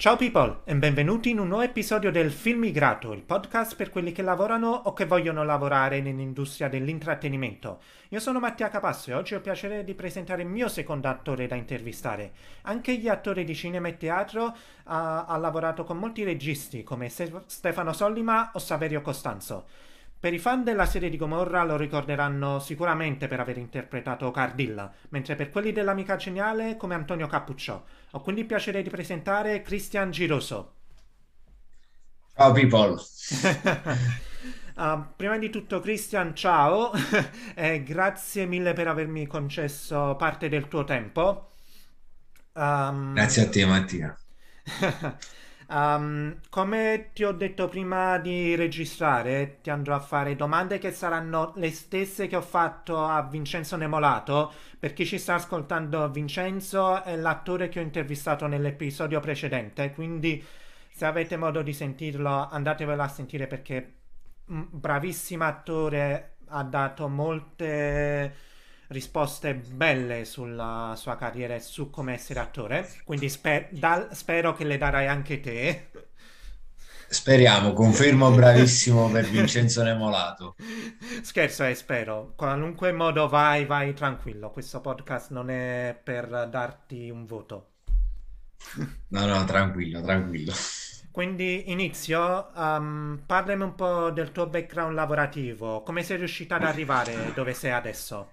Ciao 0.00 0.14
people 0.14 0.60
e 0.62 0.76
benvenuti 0.76 1.30
in 1.30 1.40
un 1.40 1.48
nuovo 1.48 1.64
episodio 1.64 2.12
del 2.12 2.30
Film 2.30 2.60
Migrato, 2.60 3.12
il 3.12 3.22
podcast 3.22 3.74
per 3.74 3.90
quelli 3.90 4.12
che 4.12 4.22
lavorano 4.22 4.70
o 4.70 4.92
che 4.92 5.06
vogliono 5.06 5.42
lavorare 5.42 6.00
nell'industria 6.00 6.68
dell'intrattenimento. 6.68 7.80
Io 8.10 8.20
sono 8.20 8.38
Mattia 8.38 8.68
Capasso 8.68 9.10
e 9.10 9.14
oggi 9.14 9.34
ho 9.34 9.38
il 9.38 9.42
piacere 9.42 9.82
di 9.82 9.94
presentare 9.94 10.42
il 10.42 10.48
mio 10.48 10.68
secondo 10.68 11.08
attore 11.08 11.48
da 11.48 11.56
intervistare. 11.56 12.30
Anche 12.62 12.96
gli 12.96 13.08
attori 13.08 13.42
di 13.42 13.56
cinema 13.56 13.88
e 13.88 13.96
teatro 13.96 14.44
uh, 14.44 14.52
ha 14.84 15.36
lavorato 15.36 15.82
con 15.82 15.98
molti 15.98 16.22
registi 16.22 16.84
come 16.84 17.08
Stefano 17.08 17.92
Sollima 17.92 18.52
o 18.54 18.60
Saverio 18.60 19.00
Costanzo. 19.00 19.66
Per 20.20 20.34
i 20.34 20.38
fan 20.40 20.64
della 20.64 20.84
serie 20.84 21.10
di 21.10 21.16
Gomorra 21.16 21.62
lo 21.62 21.76
ricorderanno 21.76 22.58
sicuramente 22.58 23.28
per 23.28 23.38
aver 23.38 23.56
interpretato 23.56 24.32
Cardilla, 24.32 24.92
mentre 25.10 25.36
per 25.36 25.48
quelli 25.48 25.70
dell'Amica 25.70 26.16
Geniale 26.16 26.76
come 26.76 26.96
Antonio 26.96 27.28
Cappucciò. 27.28 27.80
Ho 28.10 28.20
quindi 28.20 28.40
il 28.40 28.48
piacere 28.48 28.82
di 28.82 28.90
presentare 28.90 29.62
Cristian 29.62 30.10
Giroso. 30.10 30.72
Ciao 32.34 32.50
people! 32.50 33.00
uh, 34.74 35.04
prima 35.14 35.38
di 35.38 35.50
tutto 35.50 35.78
Cristian, 35.78 36.34
ciao 36.34 36.90
e 37.54 37.84
grazie 37.84 38.44
mille 38.46 38.72
per 38.72 38.88
avermi 38.88 39.24
concesso 39.28 40.16
parte 40.16 40.48
del 40.48 40.66
tuo 40.66 40.82
tempo. 40.82 41.52
Um... 42.54 43.14
Grazie 43.14 43.42
a 43.42 43.48
te 43.48 43.64
Mattia. 43.64 44.18
Um, 45.70 46.40
come 46.48 47.10
ti 47.12 47.24
ho 47.24 47.32
detto 47.32 47.68
prima 47.68 48.16
di 48.18 48.54
registrare, 48.54 49.58
ti 49.60 49.68
andrò 49.68 49.96
a 49.96 50.00
fare 50.00 50.34
domande 50.34 50.78
che 50.78 50.92
saranno 50.92 51.52
le 51.56 51.70
stesse 51.70 52.26
che 52.26 52.36
ho 52.36 52.40
fatto 52.42 53.04
a 53.04 53.22
Vincenzo 53.22 53.76
Nemolato. 53.76 54.50
Per 54.78 54.94
chi 54.94 55.04
ci 55.04 55.18
sta 55.18 55.34
ascoltando, 55.34 56.08
Vincenzo 56.08 57.02
è 57.04 57.16
l'attore 57.16 57.68
che 57.68 57.80
ho 57.80 57.82
intervistato 57.82 58.46
nell'episodio 58.46 59.20
precedente, 59.20 59.92
quindi 59.92 60.42
se 60.90 61.04
avete 61.04 61.36
modo 61.36 61.60
di 61.60 61.74
sentirlo, 61.74 62.48
andatevelo 62.48 63.02
a 63.02 63.08
sentire 63.08 63.46
perché 63.46 63.96
bravissimo 64.46 65.44
attore, 65.44 66.36
ha 66.46 66.62
dato 66.62 67.08
molte 67.08 68.34
risposte 68.88 69.54
belle 69.54 70.24
sulla 70.24 70.94
sua 70.96 71.16
carriera 71.16 71.54
e 71.54 71.60
su 71.60 71.90
come 71.90 72.14
essere 72.14 72.40
attore. 72.40 72.88
Quindi 73.04 73.28
sper- 73.28 73.68
dal- 73.72 74.14
spero 74.14 74.54
che 74.54 74.64
le 74.64 74.78
darai 74.78 75.06
anche 75.06 75.40
te. 75.40 75.90
Speriamo, 77.10 77.72
confermo 77.72 78.30
bravissimo 78.30 79.10
per 79.10 79.26
Vincenzo 79.28 79.82
Nemolato. 79.82 80.56
Scherzo, 81.22 81.64
eh, 81.64 81.74
spero. 81.74 82.34
Qualunque 82.36 82.92
modo 82.92 83.28
vai, 83.28 83.64
vai 83.64 83.94
tranquillo. 83.94 84.50
Questo 84.50 84.80
podcast 84.80 85.30
non 85.30 85.48
è 85.50 85.98
per 86.02 86.48
darti 86.50 87.08
un 87.08 87.24
voto. 87.24 87.70
No, 89.08 89.26
no, 89.26 89.44
tranquillo, 89.44 90.02
tranquillo. 90.02 90.52
Quindi 91.10 91.70
inizio, 91.70 92.50
um, 92.54 93.22
parlami 93.26 93.62
un 93.62 93.74
po' 93.74 94.10
del 94.10 94.30
tuo 94.30 94.46
background 94.46 94.94
lavorativo, 94.94 95.82
come 95.82 96.02
sei 96.02 96.18
riuscita 96.18 96.56
ad 96.56 96.64
arrivare 96.64 97.32
dove 97.34 97.54
sei 97.54 97.72
adesso? 97.72 98.32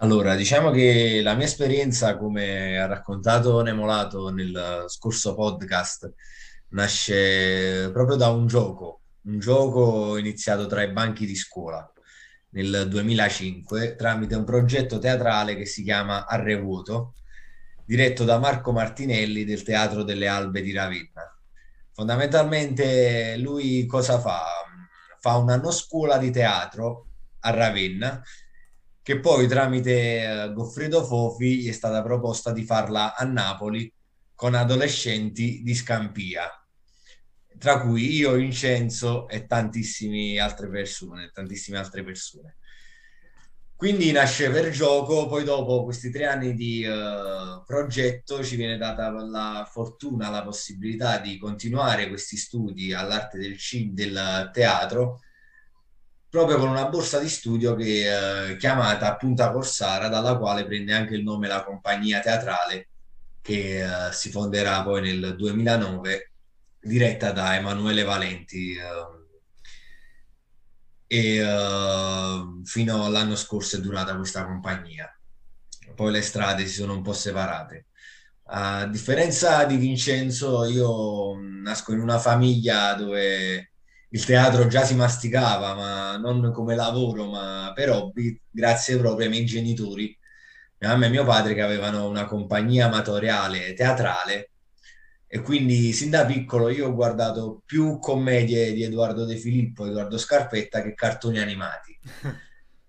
Allora, 0.00 0.34
diciamo 0.34 0.70
che 0.70 1.20
la 1.22 1.34
mia 1.34 1.46
esperienza, 1.46 2.18
come 2.18 2.78
ha 2.78 2.86
raccontato 2.86 3.62
Nemolato 3.62 4.28
nel 4.28 4.84
scorso 4.88 5.34
podcast, 5.34 6.12
nasce 6.68 7.90
proprio 7.92 8.16
da 8.16 8.28
un 8.28 8.46
gioco, 8.46 9.00
un 9.22 9.38
gioco 9.38 10.18
iniziato 10.18 10.66
tra 10.66 10.82
i 10.82 10.92
banchi 10.92 11.24
di 11.24 11.34
scuola 11.34 11.90
nel 12.50 12.88
2005 12.88 13.96
tramite 13.96 14.34
un 14.34 14.44
progetto 14.44 14.98
teatrale 14.98 15.56
che 15.56 15.64
si 15.64 15.82
chiama 15.82 16.26
Arrevuoto, 16.26 17.14
diretto 17.86 18.24
da 18.24 18.38
Marco 18.38 18.72
Martinelli 18.72 19.44
del 19.44 19.62
Teatro 19.62 20.02
delle 20.02 20.28
Albe 20.28 20.60
di 20.60 20.72
Ravenna. 20.72 21.38
Fondamentalmente 21.92 23.38
lui 23.38 23.86
cosa 23.86 24.20
fa? 24.20 24.44
Fa 25.20 25.36
un 25.36 25.48
anno 25.48 25.70
scuola 25.70 26.18
di 26.18 26.30
teatro 26.30 27.06
a 27.40 27.50
Ravenna 27.50 28.22
che 29.06 29.20
poi 29.20 29.46
tramite 29.46 29.92
eh, 29.92 30.52
Goffredo 30.52 31.04
Fofi 31.04 31.58
gli 31.58 31.68
è 31.68 31.72
stata 31.72 32.02
proposta 32.02 32.50
di 32.50 32.64
farla 32.64 33.14
a 33.14 33.24
Napoli 33.24 33.88
con 34.34 34.56
adolescenti 34.56 35.62
di 35.62 35.76
Scampia, 35.76 36.50
tra 37.56 37.82
cui 37.82 38.16
io, 38.16 38.32
Vincenzo 38.32 39.28
e 39.28 39.46
tantissime 39.46 40.40
altre 40.40 40.68
persone, 40.68 41.30
tantissime 41.32 41.78
altre 41.78 42.02
persone. 42.02 42.56
Quindi 43.76 44.10
nasce 44.10 44.50
per 44.50 44.70
gioco, 44.70 45.28
poi 45.28 45.44
dopo 45.44 45.84
questi 45.84 46.10
tre 46.10 46.26
anni 46.26 46.52
di 46.54 46.84
uh, 46.84 47.62
progetto 47.64 48.42
ci 48.42 48.56
viene 48.56 48.76
data 48.76 49.08
la 49.10 49.68
fortuna, 49.70 50.30
la 50.30 50.42
possibilità 50.42 51.18
di 51.18 51.38
continuare 51.38 52.08
questi 52.08 52.36
studi 52.36 52.92
all'arte 52.92 53.38
del, 53.38 53.56
del 53.92 54.50
teatro 54.52 55.20
proprio 56.36 56.58
con 56.58 56.68
una 56.68 56.86
borsa 56.90 57.18
di 57.18 57.30
studio 57.30 57.74
che 57.74 58.50
eh, 58.50 58.56
chiamata 58.58 59.16
Punta 59.16 59.50
Corsara, 59.50 60.08
dalla 60.08 60.36
quale 60.36 60.66
prende 60.66 60.92
anche 60.92 61.14
il 61.14 61.22
nome 61.22 61.48
la 61.48 61.64
compagnia 61.64 62.20
teatrale 62.20 62.88
che 63.40 63.82
eh, 63.82 64.12
si 64.12 64.30
fonderà 64.30 64.82
poi 64.82 65.00
nel 65.00 65.34
2009, 65.34 66.32
diretta 66.78 67.32
da 67.32 67.56
Emanuele 67.56 68.02
Valenti. 68.02 68.74
Eh, 68.74 69.24
e 71.08 71.42
fino 72.64 73.04
all'anno 73.04 73.36
scorso 73.36 73.76
è 73.76 73.80
durata 73.80 74.14
questa 74.14 74.44
compagnia. 74.44 75.10
Poi 75.94 76.12
le 76.12 76.20
strade 76.20 76.66
si 76.66 76.74
sono 76.74 76.92
un 76.92 77.00
po' 77.00 77.14
separate. 77.14 77.86
A 78.48 78.86
differenza 78.86 79.64
di 79.64 79.76
Vincenzo, 79.76 80.66
io 80.66 81.38
nasco 81.40 81.94
in 81.94 82.00
una 82.00 82.18
famiglia 82.18 82.92
dove 82.92 83.70
il 84.10 84.24
teatro 84.24 84.66
già 84.66 84.84
si 84.84 84.94
masticava, 84.94 85.74
ma 85.74 86.16
non 86.16 86.52
come 86.52 86.74
lavoro, 86.74 87.26
ma 87.26 87.72
per 87.74 87.90
hobby, 87.90 88.38
grazie 88.50 88.96
proprio 88.98 89.26
ai 89.26 89.32
miei 89.32 89.44
genitori, 89.44 90.16
mia 90.78 90.90
mamma 90.90 91.06
e 91.06 91.08
mio 91.10 91.24
padre, 91.24 91.54
che 91.54 91.62
avevano 91.62 92.08
una 92.08 92.24
compagnia 92.24 92.86
amatoriale 92.86 93.74
teatrale. 93.74 94.50
E 95.26 95.40
quindi 95.40 95.92
sin 95.92 96.10
da 96.10 96.24
piccolo 96.24 96.68
io 96.68 96.88
ho 96.88 96.94
guardato 96.94 97.62
più 97.66 97.98
commedie 97.98 98.72
di 98.72 98.84
Edoardo 98.84 99.24
De 99.24 99.36
Filippo, 99.36 99.86
Edoardo 99.86 100.18
Scarpetta 100.18 100.82
che 100.82 100.94
cartoni 100.94 101.38
animati. 101.38 101.98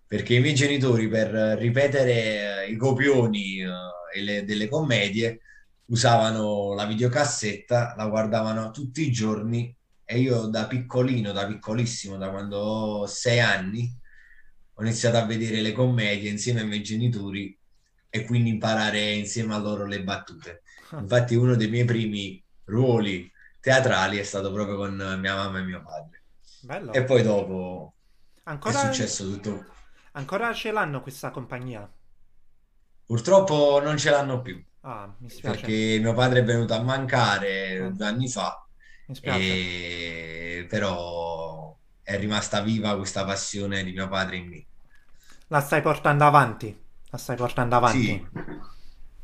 Perché 0.08 0.36
i 0.36 0.40
miei 0.40 0.54
genitori, 0.54 1.10
per 1.10 1.30
ripetere 1.58 2.66
i 2.70 2.78
copioni 2.78 3.62
uh, 3.64 4.22
le, 4.22 4.46
delle 4.46 4.70
commedie, 4.70 5.42
usavano 5.88 6.74
la 6.74 6.86
videocassetta, 6.86 7.96
la 7.98 8.08
guardavano 8.08 8.72
tutti 8.72 9.06
i 9.06 9.12
giorni 9.12 9.77
e 10.10 10.20
io 10.20 10.48
da 10.48 10.68
piccolino, 10.68 11.34
da 11.34 11.46
piccolissimo, 11.46 12.16
da 12.16 12.30
quando 12.30 12.58
ho 12.58 13.06
sei 13.08 13.42
anni, 13.42 13.94
ho 14.74 14.82
iniziato 14.82 15.18
a 15.18 15.26
vedere 15.26 15.60
le 15.60 15.74
commedie 15.74 16.30
insieme 16.30 16.62
ai 16.62 16.68
miei 16.68 16.82
genitori 16.82 17.60
e 18.10 18.24
quindi 18.24 18.52
imparare 18.52 19.12
insieme 19.12 19.54
a 19.54 19.58
loro 19.58 19.86
le 19.86 20.02
battute. 20.04 20.62
Infatti 20.98 21.36
uno 21.36 21.56
dei 21.56 21.68
miei 21.68 21.84
primi 21.84 22.42
ruoli 22.64 23.30
teatrali 23.60 24.18
è 24.18 24.24
stato 24.24 24.50
proprio 24.54 24.78
con 24.78 24.96
mia 25.20 25.36
mamma 25.36 25.60
e 25.60 25.64
mio 25.64 25.84
padre. 25.84 26.24
Bello. 26.62 26.94
E 26.94 27.04
poi 27.04 27.22
dopo 27.22 27.94
Ancora... 28.44 28.84
è 28.84 28.86
successo 28.86 29.26
tutto. 29.26 29.66
Ancora 30.14 30.54
ce 30.54 30.72
l'hanno 30.72 31.02
questa 31.02 31.32
compagnia? 31.32 31.92
Purtroppo 33.06 33.82
non 33.84 33.98
ce 33.98 34.10
l'hanno 34.10 34.42
più. 34.42 34.64
Ah, 34.82 35.14
mi 35.18 35.30
spiace. 35.30 35.60
Perché 35.60 36.00
mio 36.00 36.14
padre 36.14 36.40
è 36.40 36.44
venuto 36.46 36.74
a 36.74 36.82
mancare 36.82 37.78
ah. 37.78 37.90
due 37.90 38.06
anni 38.06 38.30
fa 38.30 38.62
e... 39.22 40.66
Però 40.70 41.78
è 42.02 42.18
rimasta 42.18 42.62
viva 42.62 42.96
questa 42.96 43.26
passione 43.26 43.84
di 43.84 43.92
mio 43.92 44.08
padre 44.08 44.38
in 44.38 44.48
me. 44.48 44.66
La 45.48 45.62
stai 45.62 45.82
portando 45.82 46.26
avanti? 46.26 46.78
La 47.10 47.18
stai 47.18 47.36
portando 47.36 47.76
avanti? 47.76 48.04
Sì, 48.04 48.28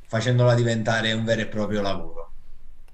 facendola 0.07 0.53
diventare 0.53 1.11
un 1.13 1.23
vero 1.25 1.41
e 1.41 1.47
proprio 1.47 1.81
lavoro. 1.81 2.31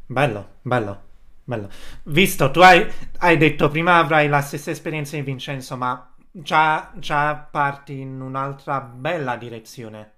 Bello, 0.06 0.58
bello, 0.62 1.04
bello. 1.44 1.70
Visto, 2.04 2.50
tu 2.50 2.60
hai, 2.62 2.92
hai 3.18 3.38
detto 3.38 3.70
prima 3.70 3.98
avrai 3.98 4.28
la 4.28 4.42
stessa 4.42 4.72
esperienza 4.72 5.16
di 5.16 5.22
Vincenzo, 5.22 5.78
ma 5.78 6.12
già, 6.32 6.92
già 6.96 7.36
parti 7.36 8.00
in 8.00 8.20
un'altra 8.20 8.82
bella 8.82 9.36
direzione. 9.36 10.14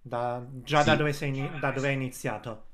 Da, 0.00 0.44
già 0.64 0.80
sì. 0.80 0.86
da, 0.86 0.96
dove 0.96 1.12
sei, 1.12 1.50
da 1.60 1.70
dove 1.70 1.88
hai 1.88 1.94
iniziato. 1.94 2.66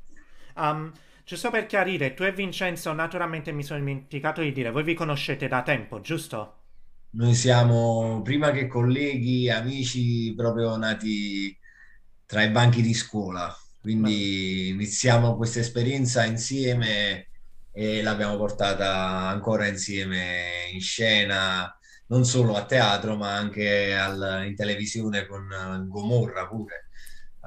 Um, 0.56 0.90
Giusto 1.28 1.50
per 1.50 1.66
chiarire, 1.66 2.14
tu 2.14 2.22
e 2.22 2.32
Vincenzo, 2.32 2.90
naturalmente 2.94 3.52
mi 3.52 3.62
sono 3.62 3.80
dimenticato 3.80 4.40
di 4.40 4.50
dire, 4.50 4.70
voi 4.70 4.82
vi 4.82 4.94
conoscete 4.94 5.46
da 5.46 5.60
tempo, 5.60 6.00
giusto? 6.00 6.54
Noi 7.10 7.34
siamo 7.34 8.22
prima 8.22 8.50
che 8.50 8.66
colleghi, 8.66 9.50
amici, 9.50 10.32
proprio 10.34 10.75
nati 10.78 11.54
tra 12.25 12.42
i 12.42 12.48
banchi 12.48 12.80
di 12.80 12.94
scuola. 12.94 13.54
Quindi 13.78 14.69
iniziamo 14.69 15.36
questa 15.36 15.58
esperienza 15.58 16.25
insieme 16.25 17.28
e 17.72 18.00
l'abbiamo 18.00 18.38
portata 18.38 19.28
ancora 19.28 19.66
insieme 19.66 20.70
in 20.72 20.81
scena, 20.81 21.78
non 22.06 22.24
solo 22.24 22.56
a 22.56 22.64
teatro, 22.64 23.16
ma 23.16 23.36
anche 23.36 23.94
al, 23.94 24.44
in 24.46 24.56
televisione 24.56 25.26
con 25.26 25.46
Gomorra 25.88 26.48
pure 26.48 26.88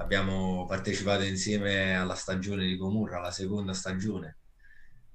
abbiamo 0.02 0.66
partecipato 0.66 1.24
insieme 1.24 1.96
alla 1.96 2.16
stagione 2.16 2.66
di 2.66 2.78
Comurra, 2.78 3.20
la 3.20 3.32
seconda 3.32 3.74
stagione. 3.74 4.38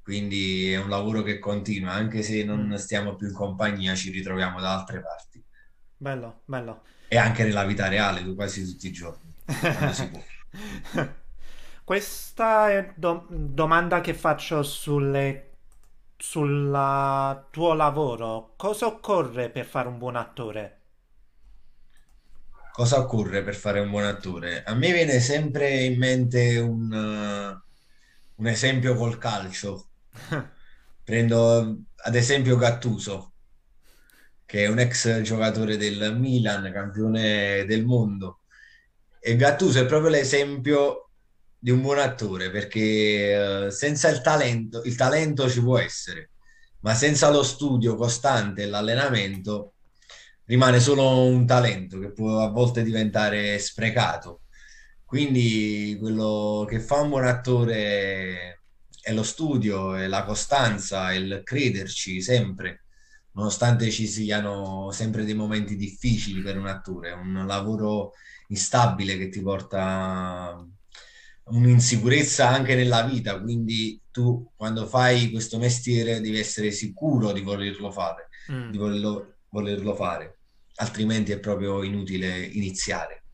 Quindi 0.03 0.71
è 0.73 0.79
un 0.81 0.89
lavoro 0.89 1.23
che 1.23 1.39
continua, 1.39 1.93
anche 1.93 2.23
se 2.23 2.45
non 2.45 2.69
mm. 2.69 2.75
stiamo 2.75 3.17
più 3.17 3.27
in 3.27 3.35
compagnia, 3.35 3.95
ci 3.95 4.11
ritroviamo 4.11 4.61
da 4.61 4.79
altre 4.79 5.01
parti. 5.03 5.45
Bello, 5.97 6.43
bello. 6.45 6.83
E 7.09 7.17
anche 7.17 7.43
nella 7.43 7.65
vita 7.65 7.89
reale, 7.89 8.23
quasi 8.35 8.65
tutti 8.65 8.87
i 8.87 8.93
giorni, 8.93 9.35
quando 9.45 9.93
si 9.93 10.09
può. 10.09 10.23
Questa 11.83 12.71
è 12.71 12.93
do- 12.97 13.27
domanda 13.29 14.01
che 14.01 14.15
faccio 14.15 14.63
sulle, 14.63 15.57
sul 16.17 17.47
tuo 17.51 17.75
lavoro. 17.75 18.55
Cosa 18.57 18.87
occorre 18.87 19.51
per 19.51 19.65
fare 19.65 19.89
un 19.89 19.99
buon 19.99 20.17
attore? 20.17 20.86
Cosa 22.77 22.99
occorre 22.99 23.43
per 23.43 23.55
fare 23.55 23.81
un 23.81 23.89
buon 23.89 24.05
attore? 24.05 24.63
A 24.63 24.75
me 24.75 24.93
viene 24.93 25.19
sempre 25.19 25.85
in 25.85 25.97
mente 25.97 26.59
un, 26.59 26.93
uh, 26.93 27.59
un 28.35 28.47
esempio 28.47 28.95
col 28.95 29.17
calcio. 29.17 29.89
Prendo 31.03 31.85
ad 31.97 32.15
esempio 32.15 32.59
Gattuso, 32.59 33.33
che 34.45 34.65
è 34.65 34.67
un 34.67 34.79
ex 34.79 35.23
giocatore 35.23 35.79
del 35.79 36.19
Milan, 36.19 36.71
campione 36.71 37.65
del 37.65 37.87
mondo. 37.87 38.41
E 39.21 39.37
Gattuso 39.37 39.81
è 39.81 39.87
proprio 39.87 40.11
l'esempio 40.11 41.09
di 41.59 41.71
un 41.71 41.81
buon 41.81 41.99
attore 41.99 42.51
perché 42.51 43.69
uh, 43.69 43.71
senza 43.71 44.11
il 44.11 44.21
talento, 44.21 44.83
il 44.83 44.97
talento 44.97 45.49
ci 45.49 45.63
può 45.63 45.79
essere, 45.79 46.33
ma 46.81 46.93
senza 46.93 47.31
lo 47.31 47.43
studio 47.43 47.95
costante 47.95 48.65
e 48.65 48.67
l'allenamento 48.67 49.76
rimane 50.47 50.81
solo 50.81 51.25
un 51.25 51.47
talento 51.47 51.99
che 51.99 52.13
può 52.13 52.41
a 52.41 52.49
volte 52.49 52.83
diventare 52.83 53.59
sprecato. 53.59 54.43
Quindi 55.05 55.97
quello 56.01 56.67
che 56.69 56.81
fa 56.81 57.01
un 57.01 57.11
buon 57.11 57.27
attore 57.27 58.63
è 59.01 59.13
lo 59.13 59.23
studio, 59.23 59.95
è 59.95 60.09
la 60.09 60.25
costanza, 60.25 61.13
è 61.13 61.15
il 61.15 61.43
crederci 61.45 62.21
sempre, 62.21 62.87
nonostante 63.33 63.91
ci 63.91 64.07
siano 64.09 64.91
sempre 64.91 65.25
dei 65.25 65.35
momenti 65.35 65.77
difficili 65.77 66.43
per 66.43 66.59
un 66.59 66.67
attore, 66.67 67.11
è 67.11 67.13
un 67.13 67.45
lavoro 67.47 68.13
instabile 68.49 69.17
che 69.17 69.29
ti 69.29 69.41
porta 69.41 70.67
un'insicurezza 71.45 72.49
anche 72.49 72.75
nella 72.75 73.03
vita, 73.03 73.41
quindi 73.41 74.01
tu 74.11 74.51
quando 74.57 74.87
fai 74.87 75.31
questo 75.31 75.59
mestiere 75.59 76.21
devi 76.21 76.39
essere 76.39 76.73
sicuro 76.73 77.31
di 77.33 77.43
volerlo 77.43 77.93
fare, 77.93 78.29
mm. 78.51 78.71
di 78.71 78.79
volerlo, 78.79 79.35
volerlo 79.51 79.95
fare, 79.95 80.36
altrimenti 80.77 81.33
è 81.33 81.39
proprio 81.41 81.83
inutile 81.83 82.39
iniziare. 82.45 83.25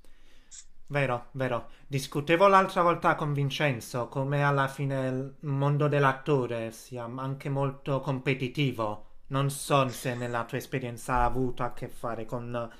Vero, 0.86 1.30
vero. 1.32 1.70
Discutevo 1.88 2.46
l'altra 2.46 2.82
volta 2.82 3.16
con 3.16 3.32
Vincenzo 3.32 4.06
come 4.06 4.44
alla 4.44 4.68
fine 4.68 5.08
il 5.08 5.34
mondo 5.40 5.88
dell'attore 5.88 6.70
sia 6.70 7.02
anche 7.04 7.48
molto 7.48 7.98
competitivo. 8.00 9.22
Non 9.28 9.50
so 9.50 9.88
se 9.88 10.14
nella 10.14 10.44
tua 10.44 10.58
esperienza 10.58 11.14
ha 11.14 11.24
avuto 11.24 11.64
a 11.64 11.72
che 11.72 11.88
fare 11.88 12.26
con 12.26 12.70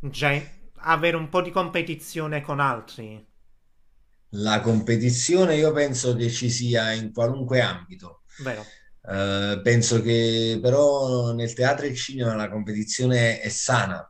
gen- 0.00 0.48
avere 0.76 1.16
un 1.16 1.28
po' 1.28 1.42
di 1.42 1.50
competizione 1.50 2.40
con 2.40 2.60
altri. 2.60 3.22
La 4.34 4.60
competizione 4.60 5.56
io 5.56 5.72
penso 5.72 6.14
che 6.16 6.28
ci 6.28 6.50
sia 6.50 6.92
in 6.92 7.12
qualunque 7.12 7.60
ambito. 7.62 8.24
Vero. 8.36 8.72
Uh, 9.04 9.60
penso 9.62 10.00
che 10.00 10.60
però 10.62 11.32
nel 11.32 11.54
teatro 11.54 11.86
e 11.86 11.88
il 11.88 11.96
cinema 11.96 12.36
la 12.36 12.48
competizione 12.48 13.40
è 13.40 13.48
sana, 13.48 14.08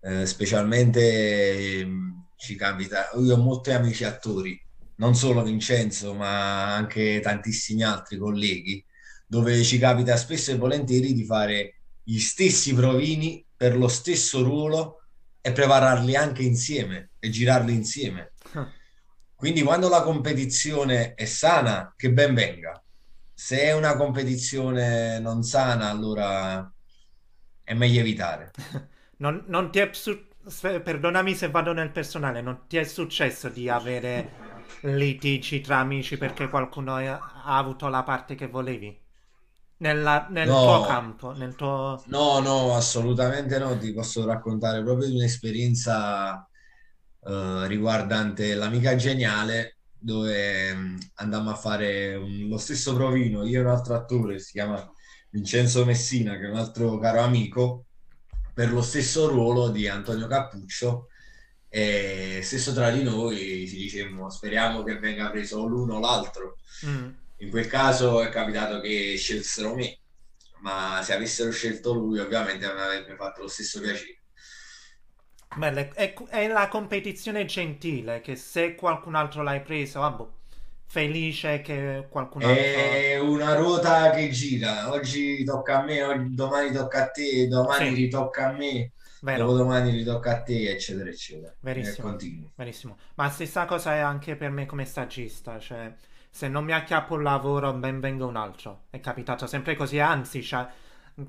uh, 0.00 0.24
specialmente 0.24 1.82
um, 1.84 2.26
ci 2.36 2.54
capita. 2.54 3.08
Io 3.16 3.34
ho 3.34 3.38
molti 3.38 3.70
amici 3.70 4.04
attori, 4.04 4.60
non 4.96 5.14
solo 5.14 5.42
Vincenzo, 5.42 6.12
ma 6.12 6.74
anche 6.74 7.20
tantissimi 7.20 7.82
altri 7.82 8.18
colleghi, 8.18 8.84
dove 9.26 9.62
ci 9.62 9.78
capita 9.78 10.16
spesso 10.16 10.50
e 10.50 10.56
volentieri 10.56 11.14
di 11.14 11.24
fare 11.24 11.80
gli 12.02 12.18
stessi 12.18 12.74
provini 12.74 13.44
per 13.56 13.74
lo 13.74 13.88
stesso 13.88 14.42
ruolo 14.42 15.04
e 15.40 15.52
prepararli 15.52 16.14
anche 16.14 16.42
insieme 16.42 17.12
e 17.18 17.30
girarli 17.30 17.72
insieme. 17.72 18.32
Ah. 18.52 18.70
Quindi 19.34 19.62
quando 19.62 19.88
la 19.88 20.02
competizione 20.02 21.14
è 21.14 21.24
sana, 21.24 21.94
che 21.96 22.12
ben 22.12 22.34
venga. 22.34 22.83
Se 23.34 23.60
è 23.60 23.72
una 23.72 23.96
competizione 23.96 25.18
non 25.20 25.42
sana, 25.42 25.88
allora 25.90 26.72
è 27.62 27.74
meglio 27.74 28.00
evitare. 28.00 28.50
Non, 29.16 29.44
non 29.46 29.70
ti 29.70 29.78
è 29.78 29.90
su- 29.92 30.26
perdonami 30.60 31.34
se 31.34 31.48
vado 31.50 31.72
nel 31.72 31.90
personale, 31.90 32.40
non 32.40 32.66
ti 32.66 32.76
è 32.76 32.84
successo 32.84 33.48
di 33.48 33.68
avere 33.68 34.42
litigi 34.82 35.60
tra 35.60 35.78
amici 35.78 36.18
perché 36.18 36.48
qualcuno 36.48 36.96
ha 36.96 37.56
avuto 37.56 37.88
la 37.88 38.02
parte 38.02 38.34
che 38.34 38.48
volevi? 38.48 39.00
Nella, 39.78 40.26
nel 40.30 40.48
no, 40.48 40.60
tuo 40.60 40.80
campo? 40.86 41.32
Nel 41.32 41.54
tuo... 41.54 42.02
No, 42.06 42.40
no, 42.40 42.74
assolutamente 42.74 43.58
no. 43.58 43.76
Ti 43.78 43.92
posso 43.92 44.24
raccontare 44.26 44.82
proprio 44.82 45.08
di 45.08 45.16
un'esperienza 45.16 46.48
uh, 47.20 47.62
riguardante 47.64 48.54
l'amica 48.54 48.94
geniale 48.94 49.73
dove 50.04 50.70
um, 50.70 50.98
andammo 51.14 51.50
a 51.50 51.54
fare 51.54 52.14
un, 52.14 52.46
lo 52.48 52.58
stesso 52.58 52.94
provino 52.94 53.46
io 53.46 53.60
e 53.60 53.62
un 53.62 53.70
altro 53.70 53.94
attore 53.94 54.38
si 54.38 54.52
chiama 54.52 54.86
Vincenzo 55.30 55.82
Messina 55.86 56.36
che 56.36 56.44
è 56.44 56.50
un 56.50 56.58
altro 56.58 56.98
caro 56.98 57.20
amico 57.20 57.86
per 58.52 58.70
lo 58.70 58.82
stesso 58.82 59.28
ruolo 59.28 59.70
di 59.70 59.88
Antonio 59.88 60.26
Cappuccio. 60.26 61.08
E 61.68 62.40
stesso 62.42 62.72
tra 62.72 62.90
di 62.90 63.02
noi 63.02 63.66
ci 63.66 63.76
dicevamo 63.76 64.30
speriamo 64.30 64.84
che 64.84 64.98
venga 64.98 65.30
preso 65.30 65.66
l'uno 65.66 65.96
o 65.96 66.00
l'altro. 66.00 66.58
Mm. 66.86 67.08
in 67.38 67.50
quel 67.50 67.66
caso 67.66 68.20
è 68.20 68.28
capitato 68.28 68.80
che 68.80 69.14
scelsero 69.16 69.74
me 69.74 70.00
ma 70.60 71.00
se 71.02 71.14
avessero 71.14 71.50
scelto 71.50 71.94
lui 71.94 72.18
ovviamente 72.18 72.66
mi 72.66 72.80
avrebbe 72.80 73.14
fatto 73.16 73.42
lo 73.42 73.48
stesso 73.48 73.80
piacere 73.80 74.23
Beh, 75.56 75.92
è, 75.92 76.14
è, 76.14 76.48
la 76.48 76.68
competizione 76.68 77.44
gentile 77.44 78.20
che 78.20 78.36
se 78.36 78.74
qualcun 78.74 79.14
altro 79.14 79.42
l'hai 79.42 79.62
preso, 79.62 80.02
ah, 80.02 80.28
felice 80.86 81.60
che 81.60 82.06
qualcun 82.08 82.42
altro... 82.42 82.62
È 82.62 83.18
una 83.18 83.54
ruota 83.54 84.10
che 84.10 84.30
gira, 84.30 84.90
oggi 84.92 85.44
tocca 85.44 85.80
a 85.80 85.84
me, 85.84 86.02
oggi, 86.02 86.34
domani 86.34 86.72
tocca 86.72 87.04
a 87.04 87.08
te, 87.08 87.48
domani 87.48 87.88
sì. 87.88 87.94
ritocca 87.94 88.48
a 88.48 88.52
me, 88.52 88.92
Vero. 89.20 89.52
domani 89.52 89.90
ritocca 89.90 90.32
a 90.32 90.42
te, 90.42 90.70
eccetera, 90.70 91.08
eccetera. 91.08 91.54
Verissimo. 91.60 92.16
Verissimo. 92.54 92.96
Ma 93.14 93.24
la 93.24 93.30
stessa 93.30 93.64
cosa 93.64 93.94
è 93.94 93.98
anche 93.98 94.36
per 94.36 94.50
me 94.50 94.66
come 94.66 94.84
stagista, 94.84 95.58
cioè 95.58 95.92
se 96.30 96.48
non 96.48 96.64
mi 96.64 96.72
acchiappo 96.72 97.14
un 97.14 97.22
lavoro 97.22 97.72
ben 97.74 98.00
venga 98.00 98.26
un 98.26 98.36
altro. 98.36 98.86
È 98.90 98.98
capitato 98.98 99.46
sempre 99.46 99.76
così, 99.76 100.00
anzi, 100.00 100.42
cioè, 100.42 100.66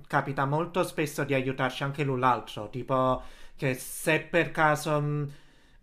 capita 0.08 0.46
molto 0.46 0.84
spesso 0.84 1.24
di 1.24 1.34
aiutarci 1.34 1.84
anche 1.84 2.04
l'un 2.04 2.20
l'altro, 2.20 2.70
tipo 2.70 3.22
che 3.56 3.74
se 3.74 4.20
per 4.22 4.52
caso 4.52 5.00
mh, 5.00 5.32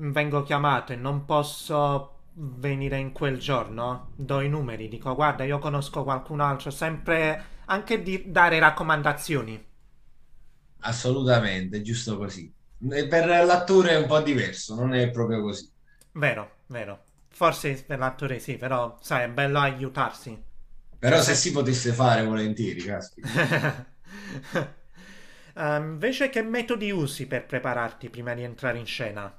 mm, 0.02 0.10
vengo 0.10 0.42
chiamato 0.42 0.92
e 0.92 0.96
non 0.96 1.24
posso 1.24 2.18
venire 2.34 2.98
in 2.98 3.12
quel 3.12 3.38
giorno, 3.38 4.12
do 4.16 4.40
i 4.40 4.48
numeri, 4.48 4.88
dico 4.88 5.14
guarda 5.14 5.44
io 5.44 5.58
conosco 5.58 6.02
qualcun 6.02 6.40
altro, 6.40 6.70
sempre 6.70 7.44
anche 7.66 8.02
di 8.02 8.24
dare 8.26 8.58
raccomandazioni. 8.58 9.64
Assolutamente, 10.80 11.82
giusto 11.82 12.16
così. 12.16 12.52
Per 12.78 13.26
l'attore 13.26 13.90
è 13.90 13.96
un 13.96 14.06
po' 14.06 14.20
diverso, 14.20 14.74
non 14.74 14.94
è 14.94 15.10
proprio 15.10 15.40
così. 15.42 15.70
Vero, 16.12 16.56
vero. 16.66 17.04
Forse 17.28 17.82
per 17.86 17.98
l'attore 17.98 18.40
sì, 18.40 18.56
però 18.56 18.98
sai, 19.00 19.24
è 19.24 19.28
bello 19.28 19.60
aiutarsi. 19.60 20.42
Però 20.98 21.20
se 21.20 21.34
si 21.34 21.52
potesse 21.52 21.92
fare 21.92 22.24
volentieri, 22.24 22.82
caspita. 22.82 23.86
Uh, 25.54 25.76
invece 25.76 26.30
che 26.30 26.42
metodi 26.42 26.90
usi 26.90 27.26
per 27.26 27.46
prepararti 27.46 28.08
prima 28.08 28.34
di 28.34 28.42
entrare 28.42 28.78
in 28.78 28.86
scena? 28.86 29.36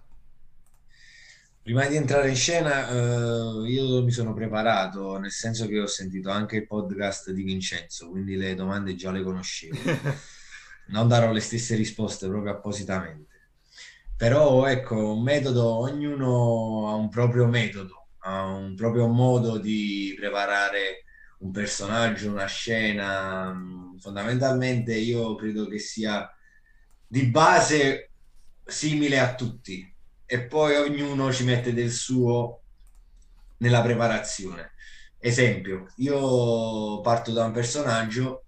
Prima 1.62 1.86
di 1.88 1.96
entrare 1.96 2.29
in 2.29 2.36
scena 2.36 2.89
uh, 2.89 3.63
io 3.63 4.03
mi 4.03 4.12
sono 4.12 4.34
preparato, 4.34 5.17
nel 5.17 5.32
senso 5.32 5.65
che 5.67 5.79
ho 5.79 5.88
sentito 5.88 6.29
anche 6.29 6.58
il 6.58 6.67
podcast 6.67 7.32
di 7.32 7.41
Vincenzo, 7.41 8.10
quindi 8.10 8.36
le 8.36 8.53
domande 8.53 8.96
già 8.96 9.12
le 9.12 9.24
conoscevo. 9.24 9.77
non 10.88 11.08
darò 11.08 11.32
le 11.32 11.39
stesse 11.39 11.75
risposte 11.75 12.27
proprio 12.27 12.51
appositamente. 12.51 13.32
Però 14.15 14.65
ecco, 14.67 15.13
un 15.13 15.24
metodo, 15.24 15.65
ognuno 15.65 16.89
ha 16.89 16.96
un 16.96 17.10
proprio 17.10 17.48
metodo, 17.48 18.08
ha 18.20 18.46
un 18.46 18.75
proprio 18.75 19.08
modo 19.08 19.58
di 19.58 20.13
preparare 20.17 21.02
un 21.43 21.51
personaggio, 21.51 22.31
una 22.31 22.45
scena. 22.45 23.53
Fondamentalmente 24.00 24.95
io 24.95 25.35
credo 25.35 25.67
che 25.67 25.79
sia 25.79 26.29
di 27.05 27.25
base 27.27 28.12
simile 28.65 29.19
a 29.19 29.35
tutti 29.35 29.93
e 30.25 30.45
poi 30.45 30.75
ognuno 30.75 31.31
ci 31.31 31.43
mette 31.43 31.73
del 31.73 31.91
suo 31.91 32.62
nella 33.57 33.81
preparazione. 33.81 34.71
Esempio, 35.19 35.88
io 35.97 37.01
parto 37.01 37.31
da 37.31 37.45
un 37.45 37.51
personaggio, 37.51 38.45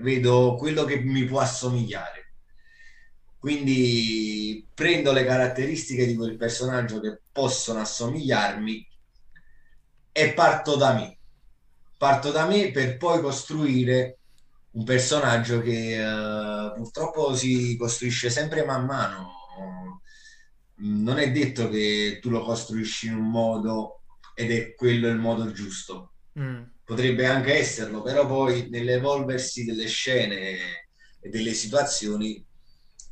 vedo 0.00 0.56
quello 0.56 0.84
che 0.84 1.00
mi 1.00 1.24
può 1.24 1.40
assomigliare. 1.40 2.34
Quindi 3.38 4.66
prendo 4.74 5.12
le 5.12 5.24
caratteristiche 5.24 6.06
di 6.06 6.14
quel 6.14 6.36
personaggio 6.36 7.00
che 7.00 7.20
possono 7.32 7.80
assomigliarmi 7.80 8.88
e 10.12 10.32
parto 10.32 10.76
da 10.76 10.94
me. 10.94 11.18
Parto 12.02 12.32
da 12.32 12.46
me 12.46 12.72
per 12.72 12.96
poi 12.96 13.20
costruire 13.20 14.18
un 14.72 14.82
personaggio 14.82 15.60
che 15.60 15.96
uh, 16.04 16.74
purtroppo 16.74 17.32
si 17.36 17.76
costruisce 17.76 18.28
sempre 18.28 18.64
man 18.64 18.86
mano. 18.86 20.00
Non 20.78 21.18
è 21.20 21.30
detto 21.30 21.68
che 21.68 22.18
tu 22.20 22.28
lo 22.28 22.42
costruisci 22.42 23.06
in 23.06 23.14
un 23.14 23.30
modo 23.30 24.00
ed 24.34 24.50
è 24.50 24.74
quello 24.74 25.06
il 25.06 25.18
modo 25.18 25.52
giusto. 25.52 26.14
Mm. 26.40 26.62
Potrebbe 26.82 27.24
anche 27.26 27.56
esserlo, 27.56 28.02
però 28.02 28.26
poi 28.26 28.68
nell'evolversi 28.68 29.64
delle 29.64 29.86
scene 29.86 30.58
e 31.20 31.28
delle 31.28 31.52
situazioni 31.52 32.44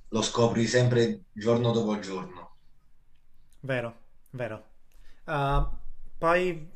lo 0.08 0.20
scopri 0.20 0.66
sempre 0.66 1.26
giorno 1.30 1.70
dopo 1.70 1.96
giorno. 2.00 2.56
Vero, 3.60 4.00
vero. 4.30 4.70
Uh, 5.26 5.64
poi 6.18 6.68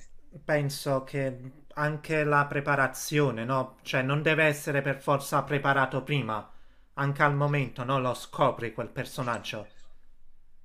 penso 0.44 1.02
che 1.02 1.62
anche 1.74 2.24
la 2.24 2.46
preparazione, 2.46 3.44
no? 3.44 3.76
Cioè 3.82 4.02
non 4.02 4.22
deve 4.22 4.44
essere 4.44 4.82
per 4.82 5.00
forza 5.00 5.42
preparato 5.42 6.02
prima, 6.02 6.50
anche 6.94 7.22
al 7.22 7.34
momento, 7.34 7.84
no? 7.84 8.00
Lo 8.00 8.14
scopri 8.14 8.72
quel 8.72 8.88
personaggio. 8.90 9.68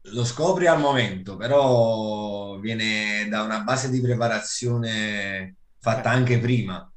Lo 0.03 0.23
scopri 0.25 0.67
al 0.67 0.79
momento, 0.79 1.35
però 1.35 2.57
viene 2.59 3.27
da 3.29 3.43
una 3.43 3.59
base 3.61 3.89
di 3.89 4.01
preparazione 4.01 5.55
fatta 5.79 6.11
eh. 6.11 6.15
anche 6.15 6.39
prima. 6.39 6.89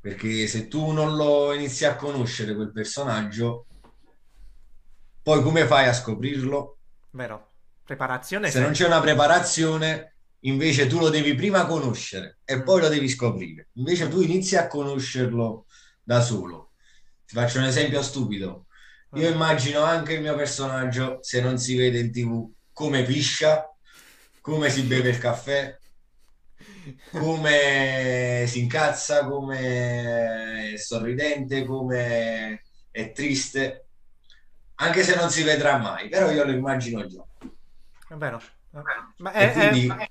Perché 0.00 0.46
se 0.46 0.66
tu 0.68 0.90
non 0.90 1.14
lo 1.14 1.52
inizi 1.52 1.84
a 1.84 1.94
conoscere 1.94 2.54
quel 2.54 2.72
personaggio, 2.72 3.66
poi 5.22 5.42
come 5.42 5.66
fai 5.66 5.86
a 5.86 5.92
scoprirlo? 5.92 6.78
Vero. 7.10 7.50
Preparazione. 7.84 8.50
Se 8.50 8.60
non 8.60 8.72
c'è 8.72 8.86
una 8.86 9.00
preparazione, 9.00 10.11
invece 10.44 10.86
tu 10.86 10.98
lo 10.98 11.08
devi 11.08 11.34
prima 11.34 11.66
conoscere 11.66 12.38
e 12.44 12.62
poi 12.62 12.80
lo 12.80 12.88
devi 12.88 13.08
scoprire. 13.08 13.68
Invece 13.74 14.08
tu 14.08 14.20
inizi 14.20 14.56
a 14.56 14.66
conoscerlo 14.66 15.66
da 16.02 16.20
solo. 16.20 16.72
Ti 17.26 17.34
faccio 17.34 17.58
un 17.58 17.64
esempio 17.64 18.02
stupido. 18.02 18.66
Io 19.14 19.28
mm. 19.28 19.32
immagino 19.32 19.82
anche 19.82 20.14
il 20.14 20.22
mio 20.22 20.34
personaggio, 20.34 21.18
se 21.22 21.40
non 21.40 21.58
si 21.58 21.76
vede 21.76 21.98
in 22.00 22.10
tv, 22.10 22.50
come 22.72 23.02
piscia, 23.04 23.70
come 24.40 24.70
si 24.70 24.82
beve 24.82 25.10
il 25.10 25.18
caffè, 25.18 25.78
come 27.10 28.44
si 28.48 28.60
incazza, 28.60 29.26
come 29.26 30.72
è 30.72 30.76
sorridente, 30.76 31.64
come 31.64 32.62
è 32.90 33.12
triste, 33.12 33.86
anche 34.76 35.04
se 35.04 35.14
non 35.14 35.30
si 35.30 35.42
vedrà 35.42 35.76
mai, 35.76 36.08
però 36.08 36.30
io 36.30 36.44
lo 36.44 36.50
immagino 36.50 37.06
già. 37.06 37.24
È 38.08 38.14
vero. 38.14 38.40
Ma 39.18 39.32
è, 39.32 39.52
quindi... 39.52 39.86
è, 39.88 40.10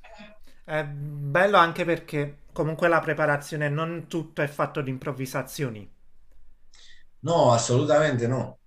è, 0.64 0.84
bello 0.86 1.58
anche 1.58 1.84
perché 1.86 2.44
comunque 2.54 2.88
la 2.88 3.00
preparazione 3.00 3.70
non 3.70 4.08
tutto 4.08 4.42
è 4.42 4.48
fatto 4.48 4.82
di 4.82 4.90
improvvisazioni. 4.90 5.90
No, 7.24 7.52
assolutamente 7.52 8.28
no. 8.28 8.60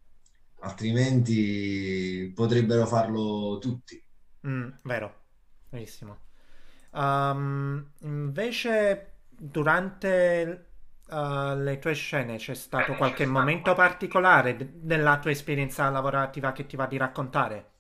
Altrimenti 0.61 2.33
potrebbero 2.35 2.87
farlo 2.87 3.59
tutti. 3.61 4.03
Mm, 4.47 4.69
vero, 4.83 5.15
verissimo. 5.71 6.19
Um, 6.93 7.93
invece, 8.01 9.13
durante 9.31 10.69
uh, 11.09 11.55
le 11.57 11.79
tue 11.81 11.95
scene 11.95 12.37
c'è 12.37 12.55
stato 12.55 12.95
qualche 12.97 13.27
momento 13.27 13.75
particolare 13.75 14.57
d- 14.57 14.65
della 14.75 15.19
tua 15.19 15.31
esperienza 15.33 15.89
lavorativa 15.91 16.53
che 16.53 16.67
ti 16.67 16.77
va 16.77 16.87
di 16.87 16.97
raccontare? 16.97 17.73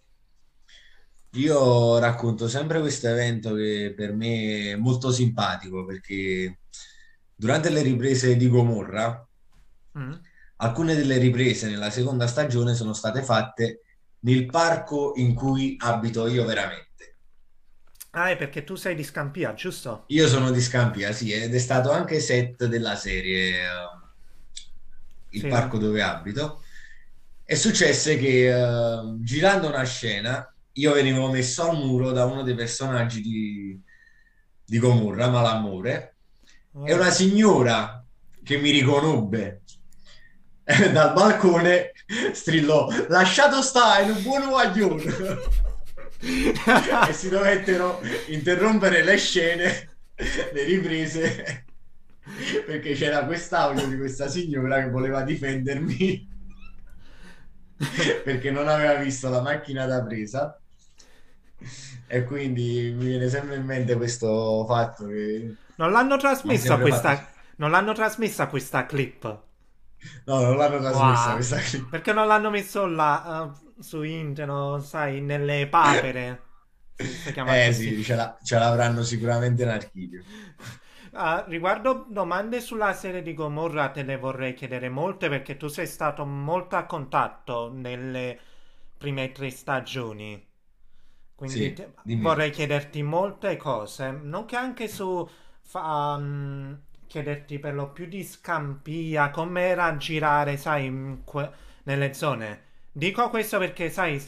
Io 1.34 1.98
racconto 1.98 2.48
sempre 2.48 2.80
questo 2.80 3.08
evento 3.08 3.54
che 3.54 3.92
per 3.96 4.12
me 4.12 4.72
è 4.72 4.76
molto 4.76 5.10
simpatico 5.10 5.84
perché 5.84 6.60
durante 7.34 7.70
le 7.70 7.82
riprese 7.82 8.36
di 8.36 8.48
Gomorra, 8.48 9.26
mm. 9.98 10.12
alcune 10.56 10.94
delle 10.94 11.18
riprese 11.18 11.68
nella 11.68 11.90
seconda 11.90 12.28
stagione 12.28 12.74
sono 12.74 12.92
state 12.92 13.22
fatte 13.22 13.80
nel 14.20 14.46
parco 14.46 15.14
in 15.16 15.34
cui 15.34 15.76
abito 15.80 16.28
io 16.28 16.44
veramente. 16.44 17.16
Ah, 18.10 18.30
è 18.30 18.36
perché 18.36 18.62
tu 18.62 18.76
sei 18.76 18.94
di 18.94 19.02
Scampia, 19.02 19.54
giusto? 19.54 20.04
Io 20.08 20.28
sono 20.28 20.52
di 20.52 20.60
Scampia, 20.60 21.10
sì, 21.10 21.32
ed 21.32 21.52
è 21.52 21.58
stato 21.58 21.90
anche 21.90 22.20
set 22.20 22.66
della 22.66 22.94
serie 22.94 23.66
uh, 23.66 24.00
Il 25.30 25.40
sì. 25.40 25.48
parco 25.48 25.78
dove 25.78 26.00
abito. 26.00 26.62
È 27.42 27.54
successe 27.54 28.16
che 28.16 28.52
uh, 28.52 29.20
girando 29.20 29.66
una 29.66 29.82
scena 29.82 30.53
io 30.74 30.92
venivo 30.92 31.30
messo 31.30 31.68
al 31.68 31.76
muro 31.76 32.10
da 32.10 32.24
uno 32.24 32.42
dei 32.42 32.54
personaggi 32.54 33.20
di, 33.20 33.80
di 34.64 34.78
Gomorra, 34.78 35.28
Malamore, 35.28 36.16
oh. 36.72 36.86
e 36.86 36.94
una 36.94 37.10
signora 37.10 38.04
che 38.42 38.56
mi 38.58 38.70
riconobbe 38.70 39.62
dal 40.64 41.12
balcone 41.12 41.92
strillò 42.32 42.88
lasciato 43.08 43.60
stare 43.60 44.10
un 44.10 44.22
buon 44.22 44.48
guaglione 44.48 45.02
e 47.08 47.12
si 47.12 47.28
dovettero 47.28 48.00
interrompere 48.28 49.04
le 49.04 49.18
scene 49.18 49.96
le 50.14 50.64
riprese 50.64 51.66
perché 52.64 52.94
c'era 52.94 53.26
quest'audio 53.26 53.86
di 53.86 53.98
questa 53.98 54.28
signora 54.28 54.82
che 54.82 54.90
voleva 54.90 55.22
difendermi 55.22 56.32
perché 58.24 58.50
non 58.50 58.68
aveva 58.68 58.94
visto 58.94 59.28
la 59.28 59.42
macchina 59.42 59.84
da 59.84 60.02
presa 60.02 60.58
e 62.06 62.24
quindi 62.24 62.94
mi 62.96 63.06
viene 63.06 63.28
sempre 63.28 63.56
in 63.56 63.64
mente 63.64 63.96
questo 63.96 64.64
fatto 64.66 65.06
che... 65.06 65.54
Non 65.76 65.92
l'hanno 65.92 66.16
trasmessa 66.16 66.78
questa... 66.78 67.16
Fatto... 67.16 67.32
Non 67.56 67.70
l'hanno 67.70 67.92
trasmessa 67.92 68.48
questa 68.48 68.86
clip? 68.86 69.22
No, 70.24 70.40
non 70.40 70.56
l'hanno 70.56 70.78
trasmessa 70.78 71.26
wow. 71.26 71.34
questa 71.34 71.58
clip. 71.58 71.88
Perché 71.88 72.12
non 72.12 72.26
l'hanno 72.26 72.50
messo 72.50 72.86
là 72.86 73.52
uh, 73.52 73.82
su 73.82 74.02
internet, 74.02 74.82
sai, 74.82 75.20
nelle 75.20 75.66
papere? 75.68 76.42
eh 76.96 77.72
sì, 77.72 78.02
ce, 78.04 78.14
la, 78.14 78.38
ce, 78.42 78.58
l'avranno 78.58 79.02
sicuramente 79.02 79.62
in 79.62 79.68
archivio. 79.68 80.22
Uh, 81.12 81.44
riguardo 81.46 82.06
domande 82.08 82.60
sulla 82.60 82.92
serie 82.92 83.22
di 83.22 83.34
Gomorra 83.34 83.90
te 83.90 84.02
le 84.02 84.16
vorrei 84.16 84.52
chiedere 84.54 84.88
molte 84.88 85.28
perché 85.28 85.56
tu 85.56 85.68
sei 85.68 85.86
stato 85.86 86.24
molto 86.24 86.76
a 86.76 86.86
contatto 86.86 87.70
nelle 87.72 88.38
prime 88.98 89.32
tre 89.32 89.50
stagioni. 89.50 90.52
Quindi 91.34 91.74
sì, 91.74 92.18
vorrei 92.18 92.50
chiederti 92.50 93.02
molte 93.02 93.56
cose, 93.56 94.10
nonché 94.10 94.56
anche 94.56 94.88
su 94.88 95.28
fa, 95.62 96.14
um, 96.18 96.80
chiederti 97.06 97.58
per 97.58 97.74
lo 97.74 97.90
più 97.92 98.06
di 98.06 98.22
Scampia, 98.24 99.30
com'era 99.30 99.96
girare, 99.96 100.56
sai, 100.56 101.20
que- 101.24 101.50
nelle 101.84 102.14
zone. 102.14 102.62
Dico 102.92 103.28
questo 103.30 103.58
perché, 103.58 103.90
sai, 103.90 104.20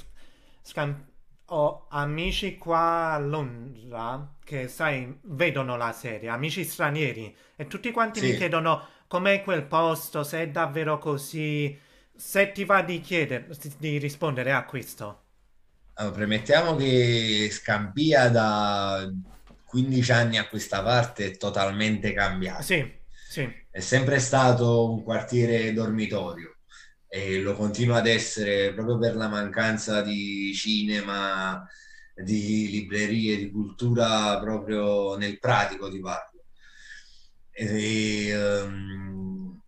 Scamp- 0.62 1.04
ho 1.50 1.86
amici 1.90 2.58
qua 2.58 3.12
a 3.12 3.18
Londra 3.18 4.34
che, 4.44 4.68
sai, 4.68 5.18
vedono 5.22 5.76
la 5.76 5.92
serie, 5.92 6.28
amici 6.28 6.64
stranieri, 6.64 7.34
e 7.56 7.66
tutti 7.68 7.90
quanti 7.92 8.20
sì. 8.20 8.26
mi 8.26 8.34
chiedono 8.34 8.82
com'è 9.06 9.42
quel 9.42 9.64
posto, 9.64 10.24
se 10.24 10.42
è 10.42 10.48
davvero 10.50 10.98
così, 10.98 11.78
se 12.14 12.52
ti 12.52 12.64
va 12.64 12.82
di 12.82 13.00
chiedere, 13.00 13.48
di 13.78 13.98
rispondere 13.98 14.52
a 14.52 14.64
questo. 14.64 15.22
Allora, 15.98 16.14
premettiamo 16.14 16.76
che 16.76 17.48
Scampia 17.50 18.28
da 18.28 19.10
15 19.64 20.12
anni 20.12 20.36
a 20.36 20.46
questa 20.46 20.82
parte 20.82 21.26
è 21.26 21.36
totalmente 21.38 22.12
cambiato. 22.12 22.62
Sì, 22.62 22.92
sì. 23.10 23.50
È 23.70 23.80
sempre 23.80 24.18
stato 24.18 24.92
un 24.92 25.02
quartiere 25.02 25.72
dormitorio 25.72 26.56
e 27.08 27.40
lo 27.40 27.54
continua 27.54 27.96
ad 27.96 28.06
essere 28.06 28.74
proprio 28.74 28.98
per 28.98 29.16
la 29.16 29.28
mancanza 29.28 30.02
di 30.02 30.52
cinema, 30.54 31.66
di 32.14 32.68
librerie, 32.70 33.38
di 33.38 33.50
cultura 33.50 34.38
proprio 34.38 35.16
nel 35.16 35.38
pratico 35.38 35.90
ti 35.90 36.00
parlo. 36.00 36.44
E, 37.50 38.62
um, 38.64 39.58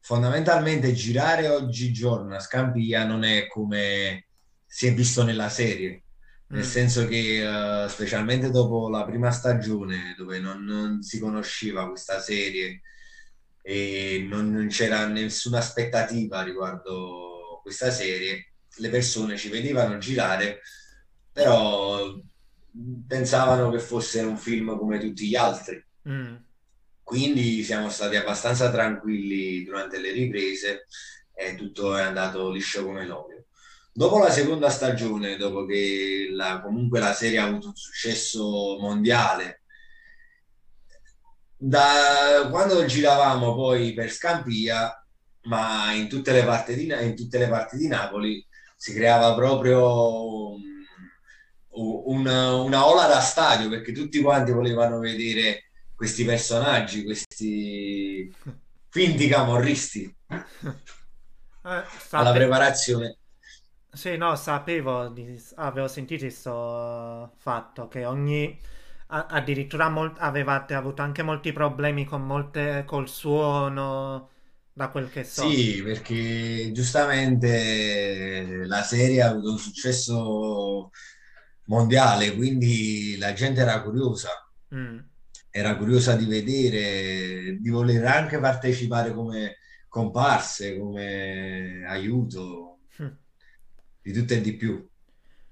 fondamentalmente 0.00 0.92
girare 0.92 1.46
oggigiorno 1.46 2.34
a 2.34 2.40
Scampia 2.40 3.04
non 3.04 3.22
è 3.22 3.46
come 3.46 4.26
si 4.72 4.86
è 4.86 4.94
visto 4.94 5.22
nella 5.22 5.50
serie, 5.50 6.04
nel 6.46 6.64
mm. 6.64 6.66
senso 6.66 7.06
che 7.06 7.44
uh, 7.44 7.86
specialmente 7.88 8.50
dopo 8.50 8.88
la 8.88 9.04
prima 9.04 9.30
stagione 9.30 10.14
dove 10.16 10.38
non, 10.38 10.64
non 10.64 11.02
si 11.02 11.18
conosceva 11.18 11.86
questa 11.90 12.18
serie 12.20 12.80
e 13.60 14.24
non, 14.26 14.50
non, 14.50 14.68
c'era 14.68 15.06
nessuna 15.08 15.58
aspettativa 15.58 16.42
riguardo 16.42 17.60
questa 17.60 17.90
serie, 17.90 18.54
le 18.76 18.88
persone 18.88 19.36
ci 19.36 19.50
vedevano 19.50 19.98
girare, 19.98 20.62
però 21.30 22.18
pensavano 23.06 23.70
che 23.70 23.78
fosse 23.78 24.22
un 24.22 24.38
film 24.38 24.74
come 24.78 24.98
tutti 24.98 25.28
gli 25.28 25.36
altri. 25.36 25.84
Mm. 26.08 26.36
Quindi 27.02 27.62
siamo 27.62 27.90
stati 27.90 28.16
abbastanza 28.16 28.70
tranquilli 28.70 29.64
durante 29.64 30.00
le 30.00 30.12
riprese 30.12 30.86
e 31.34 31.56
tutto 31.56 31.94
è 31.94 32.00
andato 32.00 32.50
liscio 32.50 32.86
come 32.86 33.04
l'olio. 33.04 33.44
Dopo 33.92 34.18
la 34.18 34.30
seconda 34.30 34.70
stagione, 34.70 35.36
dopo 35.36 35.66
che 35.66 36.28
la, 36.32 36.60
comunque 36.62 36.98
la 36.98 37.12
serie 37.12 37.38
ha 37.38 37.44
avuto 37.44 37.68
un 37.68 37.76
successo 37.76 38.78
mondiale, 38.80 39.62
da 41.56 42.48
quando 42.50 42.84
giravamo 42.84 43.54
poi 43.54 43.92
per 43.92 44.10
Scampia, 44.10 44.96
ma 45.42 45.92
in 45.92 46.08
tutte 46.08 46.32
le 46.32 46.44
parti 46.44 46.74
di, 46.74 46.86
in 46.86 47.14
tutte 47.14 47.38
le 47.38 47.48
parti 47.48 47.76
di 47.76 47.86
Napoli 47.86 48.44
si 48.76 48.92
creava 48.92 49.34
proprio 49.34 50.54
una, 51.74 52.54
una 52.54 52.86
ola 52.86 53.06
da 53.06 53.20
stadio 53.20 53.68
perché 53.68 53.92
tutti 53.92 54.20
quanti 54.20 54.50
volevano 54.52 54.98
vedere 54.98 55.70
questi 55.94 56.24
personaggi, 56.24 57.04
questi 57.04 58.32
finti 58.90 59.28
camorristi 59.28 60.12
eh, 60.28 61.84
alla 62.10 62.32
preparazione. 62.32 63.18
Sì, 63.94 64.16
no, 64.16 64.34
sapevo, 64.36 65.08
di, 65.08 65.38
avevo 65.56 65.86
sentito 65.86 66.22
questo 66.24 67.32
fatto 67.36 67.88
che 67.88 68.06
ogni 68.06 68.58
addirittura 69.08 69.86
avevate 70.18 70.72
avuto 70.74 71.02
anche 71.02 71.22
molti 71.22 71.52
problemi 71.52 72.06
con 72.06 72.22
molte, 72.26 72.84
col 72.86 73.06
suono, 73.08 74.30
da 74.72 74.88
quel 74.88 75.10
che 75.10 75.24
so. 75.24 75.42
Sì, 75.44 75.82
perché 75.82 76.70
giustamente 76.72 78.64
la 78.66 78.82
serie 78.82 79.22
ha 79.22 79.28
avuto 79.28 79.50
un 79.52 79.58
successo 79.58 80.90
mondiale, 81.66 82.34
quindi 82.34 83.16
la 83.18 83.32
gente 83.32 83.60
era 83.60 83.82
curiosa. 83.82 84.28
Mm. 84.72 85.04
Era 85.50 85.76
curiosa 85.76 86.16
di 86.16 86.24
vedere, 86.24 87.58
di 87.60 87.68
voler 87.68 88.04
anche 88.06 88.38
partecipare 88.38 89.12
come 89.12 89.58
comparse, 89.88 90.78
come 90.78 91.84
aiuto. 91.86 92.71
Di 94.02 94.12
tutto 94.12 94.34
e 94.34 94.40
di 94.40 94.54
più. 94.56 94.86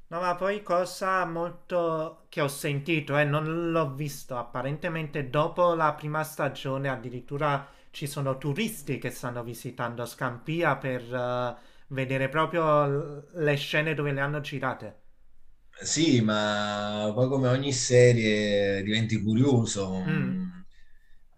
No, 0.09 0.21
ma 0.21 0.35
poi 0.35 0.62
cosa 0.62 1.25
molto 1.25 2.26
che 2.28 2.40
ho 2.40 2.49
sentito 2.49 3.16
eh, 3.16 3.25
non 3.25 3.71
l'ho 3.71 3.95
visto, 3.95 4.37
apparentemente 4.37 5.30
dopo 5.30 5.75
la 5.75 5.95
prima 5.95 6.25
stagione 6.25 6.88
addirittura 6.88 7.69
ci 7.90 8.07
sono 8.09 8.37
turisti 8.37 8.99
che 8.99 9.11
stanno 9.11 9.45
visitando 9.45 10.04
Scampia 10.07 10.76
per 10.76 11.02
uh, 11.12 11.95
vedere 11.95 12.28
proprio 12.28 13.28
le 13.35 13.54
scene 13.57 13.95
dove 13.95 14.12
le 14.12 14.21
hanno 14.21 14.40
girate. 14.40 14.99
Sì, 15.83 16.21
ma 16.21 17.11
poi 17.14 17.28
come 17.28 17.49
ogni 17.49 17.73
serie 17.73 18.83
diventi 18.83 19.21
curioso. 19.23 20.02
Mm. 20.07 20.49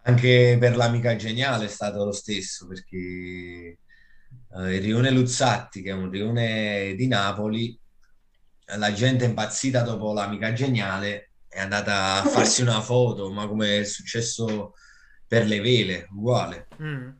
Anche 0.04 0.56
per 0.58 0.76
l'Amica 0.76 1.14
Geniale 1.16 1.66
è 1.66 1.68
stato 1.68 2.04
lo 2.04 2.12
stesso, 2.12 2.66
perché 2.66 3.78
eh, 4.56 4.76
il 4.76 4.82
rione 4.82 5.10
Luzzatti, 5.10 5.82
che 5.82 5.90
è 5.90 5.94
un 5.94 6.10
rione 6.10 6.94
di 6.94 7.06
Napoli, 7.06 7.78
la 8.76 8.92
gente 8.92 9.24
è 9.24 9.28
impazzita 9.28 9.82
dopo 9.82 10.12
l'amica 10.12 10.52
geniale 10.52 11.32
è 11.52 11.60
andata 11.60 12.22
a 12.22 12.24
farsi 12.24 12.62
una 12.62 12.80
foto, 12.80 13.30
ma 13.30 13.46
come 13.46 13.80
è 13.80 13.84
successo 13.84 14.72
per 15.26 15.46
le 15.46 15.60
vele, 15.60 16.08
uguale. 16.10 16.68
Mm, 16.80 17.10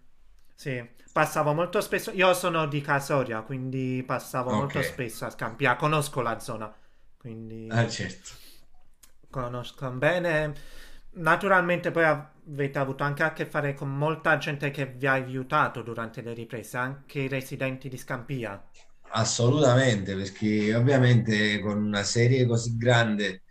sì, 0.54 0.82
passavo 1.12 1.52
molto 1.52 1.82
spesso, 1.82 2.10
io 2.12 2.32
sono 2.32 2.66
di 2.66 2.80
Casoria, 2.80 3.42
quindi 3.42 4.02
passavo 4.06 4.48
okay. 4.48 4.58
molto 4.60 4.82
spesso 4.82 5.26
a 5.26 5.30
Scampia, 5.30 5.76
conosco 5.76 6.22
la 6.22 6.38
zona, 6.38 6.74
quindi... 7.18 7.68
Ah, 7.70 7.86
certo. 7.86 8.30
Conosco 9.28 9.90
bene. 9.90 10.54
Naturalmente 11.14 11.90
poi 11.90 12.04
avete 12.50 12.78
avuto 12.78 13.04
anche 13.04 13.22
a 13.22 13.32
che 13.32 13.46
fare 13.46 13.74
con 13.74 13.90
molta 13.90 14.36
gente 14.38 14.70
che 14.70 14.86
vi 14.86 15.06
ha 15.06 15.12
aiutato 15.12 15.82
durante 15.82 16.22
le 16.22 16.34
riprese, 16.34 16.76
anche 16.76 17.20
i 17.20 17.28
residenti 17.28 17.88
di 17.88 17.96
Scampia. 17.96 18.62
Assolutamente, 19.14 20.16
perché 20.16 20.74
ovviamente 20.74 21.60
con 21.60 21.82
una 21.84 22.02
serie 22.02 22.46
così 22.46 22.76
grande 22.76 23.42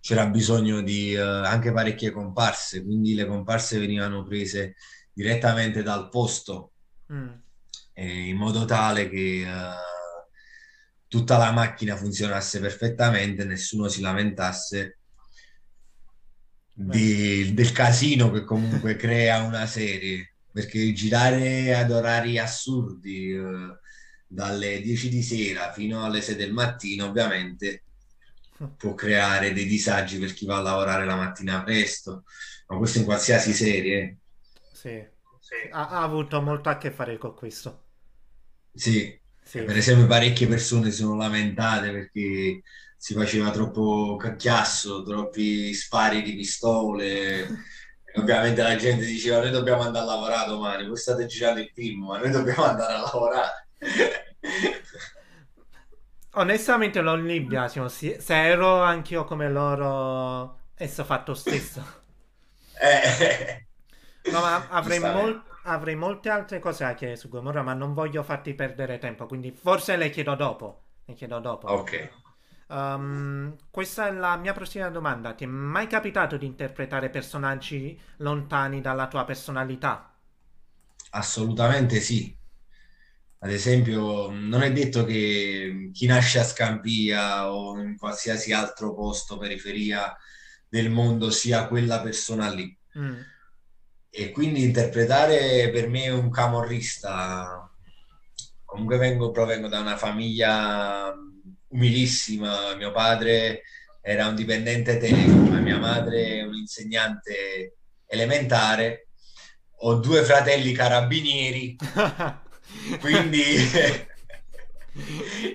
c'era 0.00 0.26
bisogno 0.26 0.80
di 0.80 1.14
uh, 1.14 1.20
anche 1.20 1.72
parecchie 1.72 2.10
comparse, 2.10 2.82
quindi 2.82 3.14
le 3.14 3.26
comparse 3.26 3.78
venivano 3.78 4.24
prese 4.24 4.74
direttamente 5.12 5.82
dal 5.82 6.08
posto 6.08 6.72
mm. 7.12 7.28
eh, 7.92 8.28
in 8.28 8.36
modo 8.36 8.64
tale 8.64 9.08
che 9.08 9.44
uh, 9.46 11.06
tutta 11.06 11.36
la 11.36 11.52
macchina 11.52 11.94
funzionasse 11.94 12.58
perfettamente, 12.58 13.44
nessuno 13.44 13.88
si 13.88 14.00
lamentasse 14.00 15.01
di, 16.74 17.52
del 17.54 17.72
casino 17.72 18.30
che 18.30 18.44
comunque 18.44 18.96
crea 18.96 19.42
una 19.42 19.66
serie, 19.66 20.34
perché 20.50 20.92
girare 20.92 21.74
ad 21.74 21.90
orari 21.90 22.38
assurdi. 22.38 23.32
Uh, 23.32 23.80
dalle 24.32 24.80
10 24.80 25.10
di 25.10 25.22
sera 25.22 25.72
fino 25.72 26.04
alle 26.04 26.22
6 26.22 26.36
del 26.36 26.54
mattino, 26.54 27.06
ovviamente 27.06 27.84
può 28.76 28.94
creare 28.94 29.52
dei 29.52 29.66
disagi 29.66 30.18
per 30.18 30.32
chi 30.32 30.46
va 30.46 30.58
a 30.58 30.62
lavorare 30.62 31.04
la 31.04 31.16
mattina 31.16 31.62
presto, 31.62 32.24
ma 32.68 32.76
questo 32.78 32.98
in 32.98 33.04
qualsiasi 33.04 33.52
serie. 33.52 34.18
Sì, 34.72 35.04
sì. 35.38 35.68
Ha, 35.70 35.88
ha, 35.88 36.02
avuto 36.02 36.40
molto 36.40 36.70
a 36.70 36.78
che 36.78 36.90
fare 36.90 37.18
con 37.18 37.34
questo. 37.34 37.84
Sì. 38.74 39.20
sì. 39.42 39.62
per 39.64 39.76
esempio 39.76 40.06
parecchie 40.06 40.46
persone 40.46 40.90
si 40.90 40.96
sono 41.02 41.14
lamentate 41.16 41.90
perché 41.90 42.62
si 43.02 43.14
faceva 43.14 43.50
troppo 43.50 44.14
cacchiasso, 44.14 45.02
troppi 45.02 45.74
spari 45.74 46.22
di 46.22 46.36
pistole. 46.36 47.48
Ovviamente 48.14 48.62
la 48.62 48.76
gente 48.76 49.04
diceva 49.04 49.40
noi 49.40 49.50
dobbiamo 49.50 49.82
andare 49.82 50.04
a 50.04 50.06
lavorare 50.06 50.48
domani, 50.48 50.86
voi 50.86 50.96
state 50.96 51.26
girando 51.26 51.58
il 51.58 51.72
film, 51.74 52.04
ma 52.04 52.18
noi 52.18 52.30
dobbiamo 52.30 52.62
andare 52.62 52.94
a 52.94 53.00
lavorare. 53.00 53.66
Onestamente 56.34 57.00
non 57.00 57.24
li 57.24 57.40
biasimo, 57.40 57.88
se 57.88 58.18
ero 58.28 58.80
anch'io 58.80 59.24
come 59.24 59.50
loro, 59.50 60.60
esso 60.76 61.02
fatto 61.04 61.34
stesso. 61.34 61.84
Eh. 62.82 63.66
No, 64.32 64.40
ma 64.40 64.66
avrei, 64.70 64.98
mol- 64.98 65.42
avrei, 65.64 65.94
molte 65.94 66.30
altre 66.30 66.58
cose 66.58 66.84
da 66.84 66.94
chiedere 66.94 67.18
su 67.18 67.28
Gomorra, 67.28 67.62
ma 67.62 67.74
non 67.74 67.94
voglio 67.94 68.24
farti 68.24 68.54
perdere 68.54 68.98
tempo, 68.98 69.26
quindi 69.26 69.52
forse 69.52 69.94
le 69.96 70.10
chiedo 70.10 70.34
dopo. 70.34 70.82
Le 71.04 71.14
chiedo 71.14 71.38
dopo. 71.38 71.68
Ok. 71.68 72.21
Um, 72.72 73.54
questa 73.70 74.08
è 74.08 74.12
la 74.12 74.36
mia 74.36 74.54
prossima 74.54 74.88
domanda. 74.88 75.34
Ti 75.34 75.44
è 75.44 75.46
mai 75.46 75.86
capitato 75.86 76.38
di 76.38 76.46
interpretare 76.46 77.10
personaggi 77.10 78.00
lontani 78.18 78.80
dalla 78.80 79.08
tua 79.08 79.26
personalità? 79.26 80.10
Assolutamente 81.10 82.00
sì. 82.00 82.34
Ad 83.40 83.50
esempio, 83.50 84.30
non 84.30 84.62
è 84.62 84.72
detto 84.72 85.04
che 85.04 85.90
chi 85.92 86.06
nasce 86.06 86.38
a 86.38 86.44
Scampia 86.44 87.52
o 87.52 87.78
in 87.78 87.98
qualsiasi 87.98 88.52
altro 88.54 88.94
posto, 88.94 89.36
periferia 89.36 90.16
del 90.66 90.88
mondo, 90.88 91.30
sia 91.30 91.68
quella 91.68 92.00
persona 92.00 92.48
lì. 92.50 92.74
Mm. 92.98 93.20
E 94.08 94.30
quindi 94.30 94.62
interpretare 94.62 95.68
per 95.70 95.88
me 95.88 96.08
un 96.08 96.30
camorrista, 96.30 97.70
comunque 98.64 98.96
vengo, 98.96 99.30
provengo 99.30 99.68
da 99.68 99.80
una 99.80 99.96
famiglia 99.98 101.12
umilissima, 101.72 102.74
mio 102.76 102.92
padre 102.92 103.62
era 104.00 104.26
un 104.26 104.34
dipendente 104.34 104.98
Telecom, 104.98 105.60
mia 105.60 105.78
madre 105.78 106.38
è 106.38 106.42
un 106.42 106.54
insegnante 106.54 107.76
elementare, 108.06 109.08
ho 109.84 109.94
due 109.94 110.22
fratelli 110.22 110.72
carabinieri 110.72 111.76
Quindi 113.00 113.42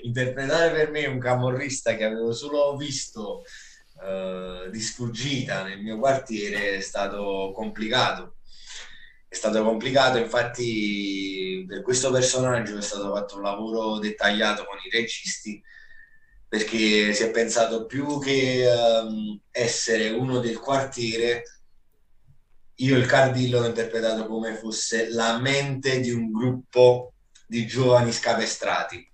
interpretare 0.03 0.71
per 0.71 0.91
me 0.91 1.05
un 1.05 1.19
camorrista 1.19 1.95
che 1.95 2.03
avevo 2.03 2.33
solo 2.33 2.75
visto 2.75 3.43
uh, 4.01 4.69
di 4.69 4.79
sfuggita 4.79 5.63
nel 5.63 5.81
mio 5.81 5.97
quartiere 5.97 6.77
è 6.77 6.81
stato 6.81 7.51
complicato. 7.53 8.35
È 9.29 9.35
stato 9.35 9.61
complicato, 9.61 10.17
infatti 10.17 11.65
per 11.67 11.81
questo 11.81 12.09
personaggio 12.11 12.77
è 12.77 12.81
stato 12.81 13.13
fatto 13.13 13.35
un 13.35 13.41
lavoro 13.41 13.99
dettagliato 13.99 14.63
con 14.63 14.77
i 14.77 14.89
registi 14.89 15.61
perché 16.47 17.13
si 17.13 17.23
è 17.23 17.31
pensato 17.31 17.85
più 17.85 18.19
che 18.19 18.65
um, 18.67 19.39
essere 19.51 20.09
uno 20.09 20.39
del 20.39 20.59
quartiere 20.59 21.43
io 22.79 22.97
il 22.97 23.05
Cardillo 23.05 23.59
l'ho 23.59 23.67
interpretato 23.67 24.27
come 24.27 24.55
fosse 24.55 25.09
la 25.09 25.39
mente 25.39 25.99
di 25.99 26.11
un 26.11 26.31
gruppo 26.31 27.13
di 27.47 27.65
giovani 27.65 28.11
scapestrati. 28.11 29.11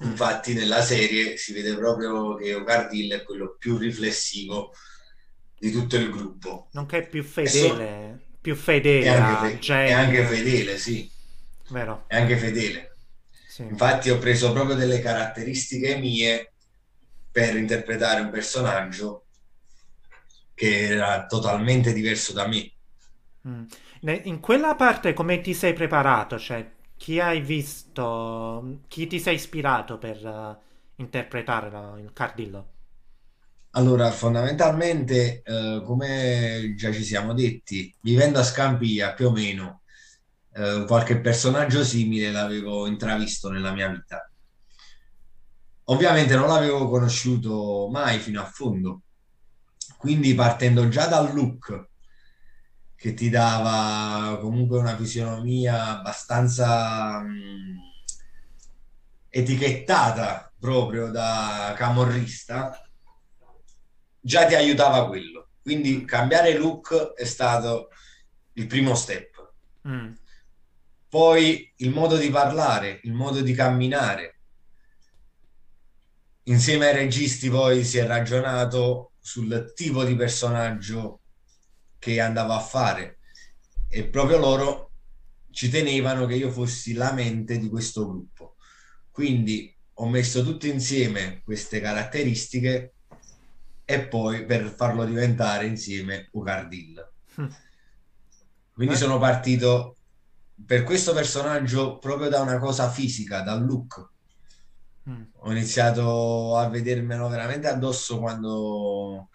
Infatti 0.00 0.54
nella 0.54 0.80
serie 0.80 1.36
si 1.36 1.52
vede 1.52 1.74
proprio 1.76 2.36
che 2.36 2.54
Ocardillo 2.54 3.16
è 3.16 3.22
quello 3.24 3.56
più 3.58 3.76
riflessivo 3.76 4.72
di 5.58 5.70
tutto 5.70 5.96
il 5.96 6.10
gruppo. 6.10 6.68
Nonché 6.72 7.06
più 7.06 7.22
fedele, 7.22 8.18
so... 8.18 8.36
più 8.40 8.54
fedele. 8.54 9.04
È 9.04 9.08
anche, 9.08 9.58
fe- 9.60 9.86
è 9.86 9.92
anche 9.92 10.24
fedele, 10.24 10.78
sì. 10.78 11.10
Vero. 11.70 12.04
È 12.06 12.16
anche 12.16 12.36
fedele. 12.36 12.96
Sì. 13.58 13.64
Infatti 13.64 14.08
ho 14.10 14.18
preso 14.18 14.52
proprio 14.52 14.76
delle 14.76 15.00
caratteristiche 15.00 15.96
mie 15.96 16.52
per 17.32 17.56
interpretare 17.56 18.20
un 18.20 18.30
personaggio 18.30 19.24
che 20.54 20.82
era 20.82 21.26
totalmente 21.26 21.92
diverso 21.92 22.32
da 22.32 22.46
me. 22.46 22.70
Mm. 23.48 23.64
In 24.26 24.38
quella 24.38 24.76
parte 24.76 25.12
come 25.12 25.40
ti 25.40 25.54
sei 25.54 25.72
preparato? 25.72 26.38
Cioè, 26.38 26.70
chi 26.96 27.18
hai 27.18 27.40
visto, 27.40 28.82
chi 28.86 29.08
ti 29.08 29.18
sei 29.18 29.34
ispirato 29.34 29.98
per 29.98 30.24
uh, 30.24 30.56
interpretare 31.02 32.00
il 32.00 32.12
Cardillo? 32.12 32.68
Allora, 33.72 34.10
fondamentalmente, 34.10 35.42
eh, 35.42 35.82
come 35.84 36.74
già 36.76 36.92
ci 36.92 37.02
siamo 37.04 37.32
detti, 37.34 37.94
vivendo 38.00 38.38
a 38.38 38.42
Scampia 38.42 39.12
più 39.14 39.26
o 39.26 39.30
meno, 39.30 39.77
eh, 40.52 40.84
qualche 40.86 41.20
personaggio 41.20 41.84
simile 41.84 42.30
l'avevo 42.30 42.86
intravisto 42.86 43.50
nella 43.50 43.72
mia 43.72 43.88
vita. 43.88 44.30
Ovviamente 45.84 46.34
non 46.36 46.48
l'avevo 46.48 46.88
conosciuto 46.88 47.88
mai 47.90 48.18
fino 48.18 48.42
a 48.42 48.44
fondo, 48.44 49.02
quindi 49.96 50.34
partendo 50.34 50.88
già 50.88 51.06
dal 51.06 51.32
look 51.32 51.88
che 52.94 53.14
ti 53.14 53.30
dava 53.30 54.38
comunque 54.40 54.78
una 54.78 54.96
fisionomia 54.96 55.98
abbastanza 55.98 57.20
mh, 57.20 57.28
mm, 57.30 57.76
etichettata 59.28 60.52
proprio 60.58 61.10
da 61.10 61.74
camorrista, 61.76 62.76
già 64.20 64.46
ti 64.46 64.54
aiutava 64.56 65.06
quello. 65.06 65.50
Quindi 65.62 66.04
cambiare 66.04 66.58
look 66.58 67.14
è 67.14 67.24
stato 67.24 67.90
il 68.54 68.66
primo 68.66 68.94
step. 68.96 69.52
Mm. 69.86 70.12
Poi 71.08 71.72
il 71.76 71.90
modo 71.90 72.16
di 72.16 72.28
parlare, 72.30 73.00
il 73.04 73.12
modo 73.12 73.40
di 73.40 73.52
camminare. 73.52 74.40
Insieme 76.44 76.88
ai 76.88 76.94
registi 76.94 77.48
poi 77.48 77.84
si 77.84 77.98
è 77.98 78.06
ragionato 78.06 79.12
sul 79.18 79.72
tipo 79.74 80.04
di 80.04 80.14
personaggio 80.14 81.20
che 81.98 82.20
andavo 82.20 82.52
a 82.52 82.60
fare 82.60 83.18
e 83.88 84.06
proprio 84.06 84.38
loro 84.38 84.90
ci 85.50 85.70
tenevano 85.70 86.26
che 86.26 86.34
io 86.34 86.50
fossi 86.50 86.92
la 86.92 87.12
mente 87.12 87.58
di 87.58 87.68
questo 87.68 88.06
gruppo. 88.06 88.56
Quindi 89.10 89.74
ho 89.94 90.08
messo 90.08 90.44
tutte 90.44 90.68
insieme 90.68 91.40
queste 91.42 91.80
caratteristiche 91.80 92.94
e 93.84 94.06
poi 94.06 94.44
per 94.44 94.72
farlo 94.76 95.04
diventare 95.04 95.66
insieme 95.66 96.28
Ucardil. 96.32 97.10
Hm. 97.34 97.46
Quindi 98.72 98.94
eh? 98.94 98.96
sono 98.98 99.18
partito 99.18 99.97
per 100.64 100.82
questo 100.82 101.12
personaggio 101.12 101.98
proprio 101.98 102.28
da 102.28 102.40
una 102.40 102.58
cosa 102.58 102.90
fisica, 102.90 103.40
dal 103.40 103.64
look. 103.64 104.08
Mm. 105.08 105.22
Ho 105.40 105.50
iniziato 105.50 106.56
a 106.56 106.68
vedermelo 106.68 107.28
veramente 107.28 107.68
addosso 107.68 108.18
quando 108.18 109.28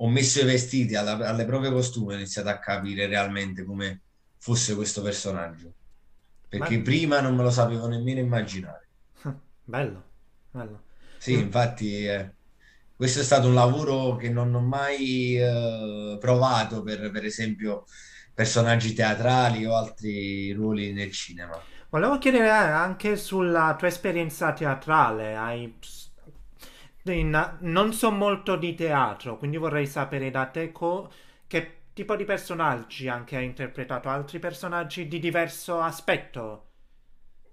ho 0.00 0.08
messo 0.08 0.40
i 0.40 0.44
vestiti 0.44 0.94
alla, 0.94 1.28
alle 1.28 1.44
prove 1.44 1.70
costume, 1.70 2.14
ho 2.14 2.16
iniziato 2.16 2.48
a 2.48 2.58
capire 2.58 3.06
realmente 3.06 3.64
come 3.64 4.00
fosse 4.38 4.74
questo 4.74 5.02
personaggio. 5.02 5.72
Perché 6.48 6.78
Ma... 6.78 6.82
prima 6.82 7.20
non 7.20 7.34
me 7.34 7.42
lo 7.42 7.50
sapevo 7.50 7.86
nemmeno 7.88 8.20
immaginare. 8.20 8.86
Bello, 9.64 10.02
bello. 10.50 10.82
Sì, 11.18 11.36
mm. 11.36 11.40
infatti 11.40 12.06
eh, 12.06 12.30
questo 12.96 13.20
è 13.20 13.22
stato 13.22 13.48
un 13.48 13.54
lavoro 13.54 14.16
che 14.16 14.30
non 14.30 14.54
ho 14.54 14.60
mai 14.60 15.36
eh, 15.36 16.16
provato 16.18 16.82
per, 16.82 17.10
per 17.10 17.24
esempio, 17.24 17.84
personaggi 18.38 18.92
teatrali 18.92 19.66
o 19.66 19.74
altri 19.74 20.52
ruoli 20.52 20.92
nel 20.92 21.10
cinema. 21.10 21.60
Volevo 21.88 22.18
chiedere 22.18 22.48
anche 22.48 23.16
sulla 23.16 23.74
tua 23.76 23.88
esperienza 23.88 24.52
teatrale. 24.52 25.34
Hai... 25.34 25.76
Non 27.02 27.92
so 27.92 28.12
molto 28.12 28.54
di 28.54 28.76
teatro, 28.76 29.38
quindi 29.38 29.56
vorrei 29.56 29.88
sapere 29.88 30.30
da 30.30 30.46
te 30.46 30.70
co... 30.70 31.10
che 31.48 31.78
tipo 31.92 32.14
di 32.14 32.24
personaggi 32.24 33.08
anche 33.08 33.34
hai 33.34 33.44
interpretato, 33.44 34.08
altri 34.08 34.38
personaggi 34.38 35.08
di 35.08 35.18
diverso 35.18 35.80
aspetto. 35.80 36.66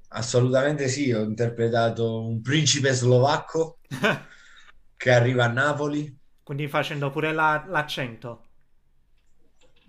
Assolutamente 0.10 0.88
sì, 0.88 1.12
ho 1.12 1.24
interpretato 1.24 2.21
un 2.21 2.41
principe 2.43 2.93
slovacco 2.93 3.80
che 4.95 5.12
arriva 5.12 5.45
a 5.45 5.52
Napoli. 5.52 6.15
Quindi 6.43 6.67
facendo 6.67 7.10
pure 7.10 7.34
la... 7.34 7.65
l'accento. 7.67 8.44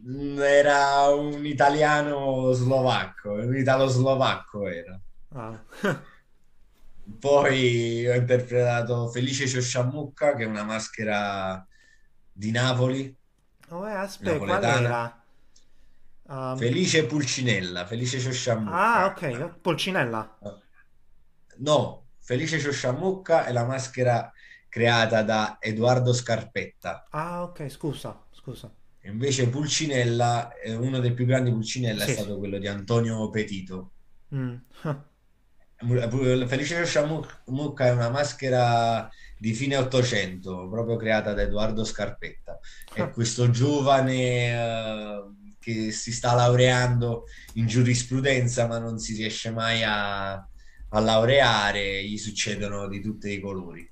Mm, 0.06 0.38
era 0.38 1.08
un 1.08 1.44
italiano 1.44 2.52
slovacco, 2.52 3.32
un 3.32 3.56
italo-slovacco 3.56 4.68
era. 4.68 5.00
Ah. 5.32 5.60
Poi 7.18 8.06
ho 8.06 8.14
interpretato 8.14 9.08
Felice 9.08 9.48
Ciosciamucca, 9.48 10.34
che 10.36 10.44
è 10.44 10.46
una 10.46 10.62
maschera 10.62 11.64
di 12.32 12.50
Napoli. 12.52 13.16
Oh, 13.70 13.88
eh, 13.88 13.92
aspetta, 13.92 14.38
qual 14.38 14.62
era? 14.62 15.24
Um... 16.28 16.56
Felice 16.56 17.04
Pulcinella, 17.06 17.86
Felice 17.86 18.20
Ciosciamucca. 18.20 18.76
Ah, 18.76 19.06
ok, 19.06 19.58
Pulcinella. 19.60 20.38
No, 21.58 22.06
Felice 22.20 22.60
Ciosciamucca 22.60 23.44
è 23.44 23.52
la 23.52 23.64
maschera 23.64 24.32
creata 24.68 25.22
da 25.22 25.56
Edoardo 25.60 26.12
Scarpetta. 26.12 27.06
Ah, 27.10 27.42
ok, 27.42 27.68
scusa, 27.68 28.24
scusa. 28.30 28.72
Invece 29.06 29.48
Pulcinella, 29.48 30.52
uno 30.78 30.98
dei 30.98 31.12
più 31.12 31.26
grandi 31.26 31.50
Pulcinella 31.50 32.04
sì. 32.04 32.10
è 32.10 32.14
stato 32.14 32.38
quello 32.38 32.58
di 32.58 32.66
Antonio 32.66 33.30
Petito. 33.30 33.92
Mm. 34.34 34.56
Felice 36.46 36.84
Sciamucca 36.84 37.86
è 37.86 37.92
una 37.92 38.08
maschera 38.08 39.08
di 39.38 39.52
fine 39.52 39.76
Ottocento, 39.76 40.68
proprio 40.68 40.96
creata 40.96 41.34
da 41.34 41.42
Edoardo 41.42 41.84
Scarpetta. 41.84 42.58
È 42.92 43.10
questo 43.10 43.50
giovane 43.50 44.56
uh, 44.56 45.54
che 45.58 45.92
si 45.92 46.12
sta 46.12 46.34
laureando 46.34 47.24
in 47.54 47.66
giurisprudenza, 47.66 48.66
ma 48.66 48.78
non 48.78 48.98
si 48.98 49.14
riesce 49.14 49.50
mai 49.50 49.82
a, 49.84 50.32
a 50.32 51.00
laureare, 51.00 52.02
gli 52.04 52.16
succedono 52.16 52.88
di 52.88 53.00
tutti 53.00 53.30
i 53.30 53.40
colori. 53.40 53.86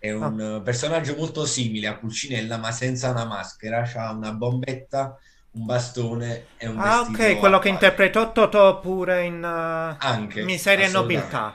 È 0.00 0.10
un 0.10 0.40
ah. 0.40 0.60
personaggio 0.62 1.14
molto 1.14 1.44
simile 1.44 1.86
a 1.86 1.94
Pulcinella, 1.94 2.56
ma 2.56 2.72
senza 2.72 3.10
una 3.10 3.26
maschera. 3.26 3.86
Ha 3.94 4.12
una 4.12 4.32
bombetta, 4.32 5.18
un 5.52 5.66
bastone 5.66 6.46
e 6.56 6.68
un 6.68 6.80
Ah, 6.80 7.00
ok, 7.00 7.36
quello 7.38 7.58
che 7.58 7.68
interpretò 7.68 8.32
Totò 8.32 8.80
pure 8.80 9.24
in 9.24 9.42
uh, 9.42 9.96
Anche, 9.98 10.42
Miseria 10.42 10.86
e 10.86 10.90
Nobiltà. 10.90 11.54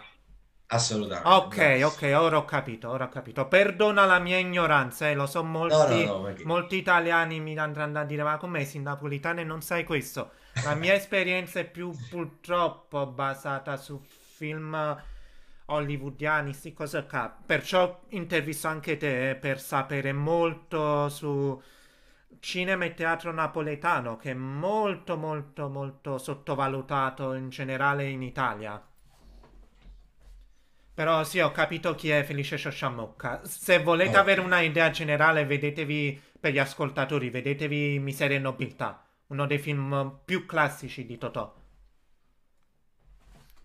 Assolutamente. 0.67 1.27
Ok, 1.27 1.55
grazie. 1.55 1.83
ok, 1.83 2.21
ora 2.21 2.37
ho 2.37 2.45
capito, 2.45 2.89
ora 2.91 3.05
ho 3.05 3.09
capito. 3.09 3.47
Perdona 3.47 4.05
la 4.05 4.19
mia 4.19 4.37
ignoranza, 4.37 5.09
eh, 5.09 5.15
lo 5.15 5.25
so, 5.25 5.43
molti, 5.43 6.05
no, 6.05 6.17
no, 6.17 6.27
no, 6.27 6.35
molti 6.43 6.75
italiani 6.75 7.39
mi 7.39 7.57
andranno 7.57 7.99
a 7.99 8.03
dire, 8.03 8.21
ma 8.21 8.37
come 8.37 8.63
sei 8.63 8.81
napolitano 8.81 9.39
e 9.39 9.43
non 9.43 9.63
sai 9.63 9.83
questo? 9.83 10.33
La 10.63 10.75
mia 10.75 10.93
esperienza 10.95 11.59
è 11.59 11.65
più 11.65 11.91
purtroppo 12.11 13.07
basata 13.07 13.75
su 13.75 13.99
film 14.35 14.95
hollywoodiani, 15.65 16.53
sti 16.53 16.73
cose 16.73 17.05
qua. 17.05 17.35
Perciò 17.45 18.01
intervisto 18.09 18.67
anche 18.67 18.97
te 18.97 19.31
eh, 19.31 19.35
per 19.35 19.59
sapere 19.59 20.13
molto 20.13 21.09
su 21.09 21.61
cinema 22.39 22.85
e 22.85 22.93
teatro 22.93 23.31
napoletano, 23.31 24.17
che 24.17 24.31
è 24.31 24.33
molto, 24.35 25.17
molto, 25.17 25.69
molto 25.69 26.17
sottovalutato 26.17 27.33
in 27.33 27.49
generale 27.49 28.07
in 28.07 28.21
Italia. 28.21 28.81
Però 30.93 31.23
sì, 31.25 31.39
ho 31.39 31.51
capito 31.51 31.93
chi 31.93 32.09
è 32.09 32.23
Felice 32.23 32.55
Sciosciamocca. 32.55 33.43
Se 33.43 33.79
volete 33.79 34.17
oh. 34.17 34.21
avere 34.21 34.39
una 34.41 34.61
idea 34.61 34.89
generale, 34.91 35.45
vedetevi, 35.45 36.21
per 36.39 36.53
gli 36.53 36.59
ascoltatori, 36.59 37.29
vedetevi 37.29 37.99
Miseria 37.99 38.37
e 38.37 38.39
Nobiltà, 38.39 39.05
uno 39.27 39.45
dei 39.45 39.59
film 39.59 40.19
più 40.23 40.45
classici 40.45 41.05
di 41.05 41.17
Totò. 41.17 41.53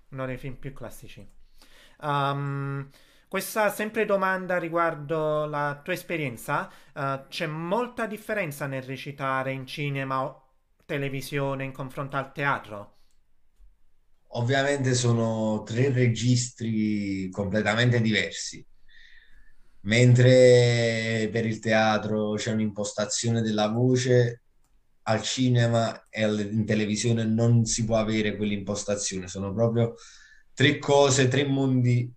Uno 0.08 0.26
dei 0.26 0.38
film 0.38 0.54
più 0.54 0.72
classici. 0.72 1.38
Um, 2.02 2.88
questa 3.28 3.70
sempre 3.70 4.04
domanda 4.04 4.58
riguardo 4.58 5.46
la 5.46 5.80
tua 5.82 5.92
esperienza, 5.92 6.68
uh, 6.94 7.26
c'è 7.28 7.46
molta 7.46 8.06
differenza 8.06 8.66
nel 8.66 8.82
recitare 8.82 9.52
in 9.52 9.66
cinema 9.66 10.22
o 10.22 10.48
televisione 10.84 11.64
in 11.64 11.72
confronto 11.72 12.16
al 12.16 12.32
teatro? 12.32 12.94
Ovviamente 14.32 14.94
sono 14.94 15.62
tre 15.64 15.92
registri 15.92 17.28
completamente 17.30 18.00
diversi. 18.00 18.64
Mentre 19.82 21.28
per 21.32 21.46
il 21.46 21.58
teatro 21.58 22.34
c'è 22.34 22.52
un'impostazione 22.52 23.40
della 23.40 23.68
voce, 23.68 24.42
al 25.04 25.22
cinema 25.22 26.06
e 26.10 26.24
in 26.24 26.64
televisione 26.66 27.24
non 27.24 27.64
si 27.64 27.84
può 27.84 27.96
avere 27.96 28.36
quell'impostazione, 28.36 29.26
sono 29.26 29.52
proprio 29.52 29.94
tre 30.54 30.78
cose, 30.78 31.28
tre 31.28 31.44
mondi 31.44 32.10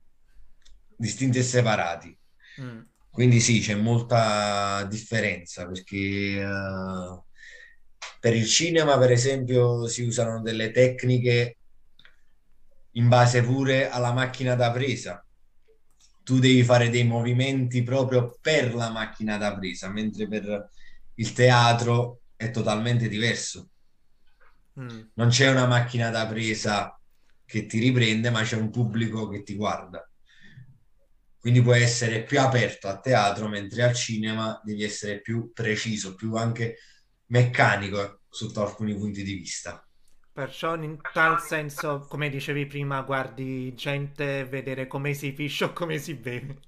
distinti 0.96 1.40
e 1.40 1.44
separati. 1.44 2.18
Mm. 2.62 2.82
Quindi 3.10 3.40
sì, 3.40 3.60
c'è 3.60 3.76
molta 3.76 4.86
differenza 4.90 5.68
perché 5.68 6.44
uh, 6.44 7.24
per 8.20 8.36
il 8.36 8.48
cinema, 8.48 8.98
per 8.98 9.12
esempio, 9.12 9.88
si 9.88 10.02
usano 10.02 10.42
delle 10.42 10.72
tecniche 10.72 11.58
in 12.92 13.08
base 13.08 13.44
pure 13.44 13.90
alla 13.90 14.14
macchina 14.14 14.56
da 14.56 14.72
presa. 14.72 15.24
Tu 16.24 16.40
devi 16.40 16.64
fare 16.64 16.90
dei 16.90 17.04
movimenti 17.04 17.84
proprio 17.84 18.38
per 18.42 18.74
la 18.74 18.90
macchina 18.90 19.38
da 19.38 19.56
presa, 19.56 19.90
mentre 19.90 20.28
per 20.28 20.70
il 21.16 21.34
teatro 21.34 22.22
è 22.36 22.50
totalmente 22.50 23.08
diverso. 23.08 23.70
Mm. 24.80 25.02
Non 25.14 25.30
c'è 25.30 25.52
una 25.52 25.68
macchina 25.68 26.10
da 26.10 26.26
presa 26.26 26.98
che 27.46 27.66
ti 27.66 27.80
riprende, 27.80 28.30
ma 28.30 28.44
c'è 28.44 28.56
un 28.56 28.70
pubblico 28.70 29.28
che 29.28 29.44
ti 29.44 29.56
guarda. 29.56 30.08
Quindi 31.40 31.62
puoi 31.62 31.82
essere 31.82 32.24
più 32.24 32.40
aperto 32.40 32.88
a 32.88 33.00
teatro, 33.00 33.50
mentre 33.50 33.84
al 33.84 33.94
cinema 33.94 34.60
devi 34.64 34.84
essere 34.84 35.20
più 35.20 35.52
preciso, 35.52 36.16
più 36.16 36.36
anche 36.36 36.78
meccanico 37.28 38.22
sotto 38.30 38.66
alcuni 38.66 38.96
punti 38.96 39.24
di 39.24 39.34
vista. 39.34 39.86
Perciò 40.32 40.76
in 40.76 41.00
tal 41.12 41.40
senso, 41.42 42.08
come 42.08 42.30
dicevi 42.30 42.66
prima, 42.66 43.02
guardi 43.02 43.74
gente 43.76 44.46
vedere 44.46 44.88
come 44.88 45.14
si 45.14 45.34
piscia 45.34 45.66
o 45.66 45.74
come 45.74 46.00
si 46.00 46.16
beve. 46.16 46.60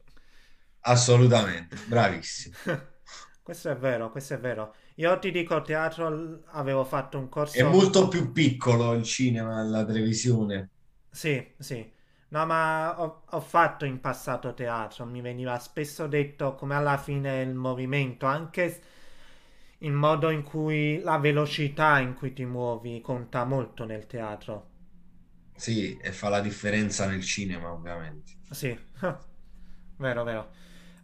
Assolutamente, 0.81 1.75
bravissimo. 1.87 2.55
questo 3.41 3.69
è 3.69 3.75
vero, 3.75 4.11
questo 4.11 4.35
è 4.35 4.39
vero. 4.39 4.75
Io 4.95 5.19
ti 5.19 5.31
dico, 5.31 5.61
teatro 5.61 6.43
avevo 6.51 6.85
fatto 6.85 7.17
un 7.17 7.27
corso... 7.27 7.57
È 7.57 7.63
molto 7.63 8.07
più 8.07 8.31
piccolo 8.31 8.93
il 8.93 9.03
cinema, 9.03 9.61
la 9.63 9.83
televisione. 9.83 10.69
Sì, 11.11 11.53
sì. 11.57 11.91
No, 12.29 12.45
ma 12.45 13.01
ho, 13.01 13.23
ho, 13.29 13.39
fatto 13.41 13.85
in 13.85 13.99
passato 13.99 14.53
teatro, 14.53 15.05
mi 15.05 15.21
veniva 15.21 15.57
spesso 15.59 16.07
detto 16.07 16.55
come 16.55 16.75
alla 16.75 16.97
fine 16.97 17.41
il 17.41 17.53
movimento, 17.53 18.25
anche 18.25 18.81
il 19.79 19.91
modo 19.91 20.29
in 20.29 20.43
cui 20.43 20.99
la 20.99 21.17
velocità 21.17 21.99
in 21.99 22.13
cui 22.13 22.33
ti 22.33 22.45
muovi 22.45 22.99
conta 23.01 23.43
molto 23.45 23.85
nel 23.85 24.07
teatro. 24.07 24.69
Sì, 25.55 25.97
e 25.97 26.11
fa 26.11 26.29
la 26.29 26.41
differenza 26.41 27.05
nel 27.07 27.23
cinema, 27.23 27.71
ovviamente. 27.71 28.33
Sì, 28.49 28.77
vero, 29.97 30.23
vero. 30.23 30.51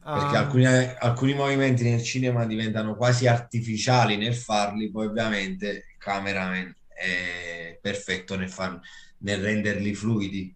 Perché 0.04 0.36
um... 0.36 0.44
alcuni, 0.44 0.66
alcuni, 0.66 1.34
movimenti 1.34 1.84
nel 1.84 2.02
cinema 2.02 2.46
diventano 2.46 2.96
quasi 2.96 3.28
artificiali 3.28 4.18
nel 4.18 4.34
farli, 4.34 4.90
poi 4.90 5.06
ovviamente 5.06 5.70
il 5.70 5.98
cameraman 6.00 6.76
è 6.88 7.78
perfetto 7.80 8.36
nel, 8.36 8.50
far, 8.50 8.80
nel 9.20 9.42
renderli 9.42 9.94
fluidi. 9.94 10.56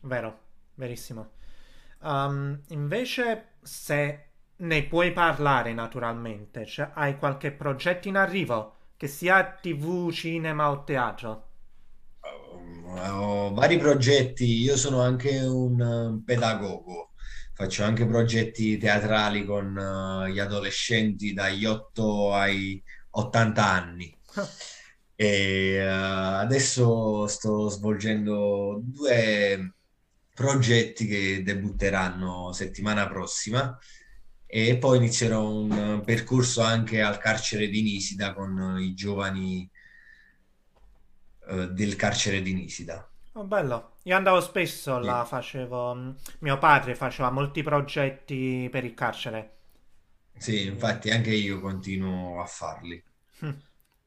Vero, 0.00 0.38
verissimo. 0.74 1.32
Um, 2.00 2.58
invece, 2.68 3.56
se 3.62 4.24
ne 4.56 4.84
puoi 4.84 5.12
parlare 5.12 5.74
naturalmente, 5.74 6.64
cioè, 6.64 6.90
hai 6.94 7.18
qualche 7.18 7.52
progetto 7.52 8.08
in 8.08 8.16
arrivo, 8.16 8.76
che 8.96 9.06
sia 9.06 9.58
tv, 9.60 10.10
cinema 10.10 10.70
o 10.70 10.82
teatro? 10.84 11.48
Ho 12.94 13.52
vari 13.52 13.76
progetti, 13.76 14.44
io 14.44 14.76
sono 14.76 15.00
anche 15.02 15.40
un 15.40 16.22
pedagogo 16.24 17.11
faccio 17.54 17.84
anche 17.84 18.06
progetti 18.06 18.78
teatrali 18.78 19.44
con 19.44 19.76
uh, 19.76 20.26
gli 20.26 20.38
adolescenti 20.38 21.32
dagli 21.32 21.64
8 21.64 22.34
ai 22.34 22.82
80 23.10 23.64
anni. 23.64 24.18
e 25.14 25.78
uh, 25.84 26.40
adesso 26.40 27.26
sto 27.26 27.68
svolgendo 27.68 28.80
due 28.82 29.74
progetti 30.34 31.06
che 31.06 31.42
debutteranno 31.42 32.52
settimana 32.52 33.06
prossima 33.06 33.78
e 34.46 34.78
poi 34.78 34.96
inizierò 34.96 35.48
un 35.48 36.02
percorso 36.04 36.62
anche 36.62 37.02
al 37.02 37.18
carcere 37.18 37.68
di 37.68 37.82
Nisida 37.82 38.32
con 38.32 38.78
i 38.80 38.94
giovani 38.94 39.70
uh, 41.48 41.66
del 41.66 41.96
carcere 41.96 42.42
di 42.42 42.54
Nisida. 42.54 43.11
Oh, 43.34 43.44
bello. 43.44 43.96
Io 44.04 44.16
andavo 44.16 44.40
spesso 44.40 44.98
là, 44.98 45.24
facevo... 45.26 45.94
Mm, 45.94 46.10
mio 46.40 46.56
padre 46.58 46.94
faceva 46.94 47.30
molti 47.30 47.62
progetti 47.62 48.68
per 48.70 48.84
il 48.84 48.94
carcere. 48.94 49.56
Sì, 50.36 50.66
infatti 50.66 51.08
anche 51.08 51.32
io 51.32 51.58
continuo 51.58 52.42
a 52.42 52.44
farli. 52.44 53.02
Hm, 53.40 53.52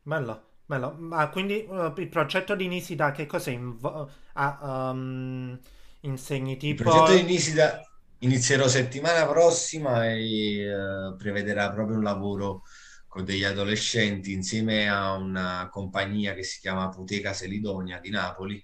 Bello, 0.03 0.43
bello. 0.65 0.91
Ma 0.97 1.29
quindi 1.29 1.65
uh, 1.67 1.93
il 1.97 2.09
progetto 2.09 2.55
di 2.55 2.67
Nisida 2.67 3.11
che 3.11 3.25
cos'è? 3.25 3.51
Invo- 3.51 4.09
ah, 4.33 4.89
um, 4.91 5.59
insegni 6.01 6.57
Il 6.67 6.75
progetto 6.75 7.13
di 7.13 7.23
Nisida 7.23 7.81
inizierò 8.19 8.67
settimana 8.67 9.27
prossima 9.27 10.05
e 10.07 10.59
eh, 10.67 11.15
prevederà 11.17 11.71
proprio 11.71 11.97
un 11.97 12.03
lavoro 12.03 12.63
con 13.07 13.23
degli 13.23 13.43
adolescenti 13.43 14.31
insieme 14.33 14.89
a 14.89 15.13
una 15.13 15.69
compagnia 15.71 16.33
che 16.33 16.43
si 16.43 16.59
chiama 16.59 16.89
Puteca 16.89 17.33
Selidonia 17.33 17.99
di 17.99 18.09
Napoli 18.09 18.63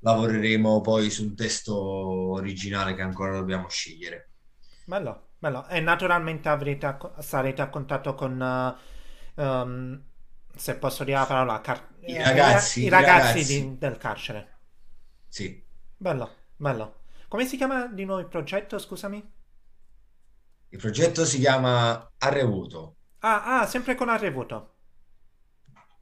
lavoreremo 0.00 0.80
poi 0.80 1.10
sul 1.10 1.34
testo 1.34 1.74
originale 1.76 2.94
che 2.94 3.02
ancora 3.02 3.32
dobbiamo 3.36 3.68
scegliere. 3.68 4.30
Bello, 4.84 5.30
bello. 5.38 5.66
E 5.68 5.80
naturalmente 5.80 6.48
avrete, 6.48 6.96
sarete 7.18 7.62
a 7.62 7.68
contatto 7.68 8.14
con, 8.14 8.40
uh, 9.34 9.42
um, 9.42 10.02
se 10.54 10.76
posso 10.78 11.04
dire 11.04 11.18
la 11.18 11.26
parola, 11.26 11.60
car- 11.60 11.94
i 12.00 12.16
ragazzi, 12.16 12.84
i 12.84 12.88
ragazzi, 12.88 13.44
ragazzi. 13.44 13.44
Di, 13.44 13.78
del 13.78 13.96
carcere. 13.98 14.58
Sì. 15.28 15.62
Bello, 15.96 16.34
bello. 16.56 17.00
Come 17.28 17.46
si 17.46 17.56
chiama 17.56 17.86
di 17.86 18.04
nuovo 18.04 18.20
il 18.20 18.28
progetto, 18.28 18.78
scusami? 18.78 19.32
Il 20.68 20.78
progetto 20.78 21.24
si 21.24 21.38
chiama 21.40 22.12
Arrevuto. 22.18 22.96
Ah, 23.20 23.60
ah, 23.60 23.66
sempre 23.66 23.94
con 23.94 24.08
Arrevuto. 24.08 24.75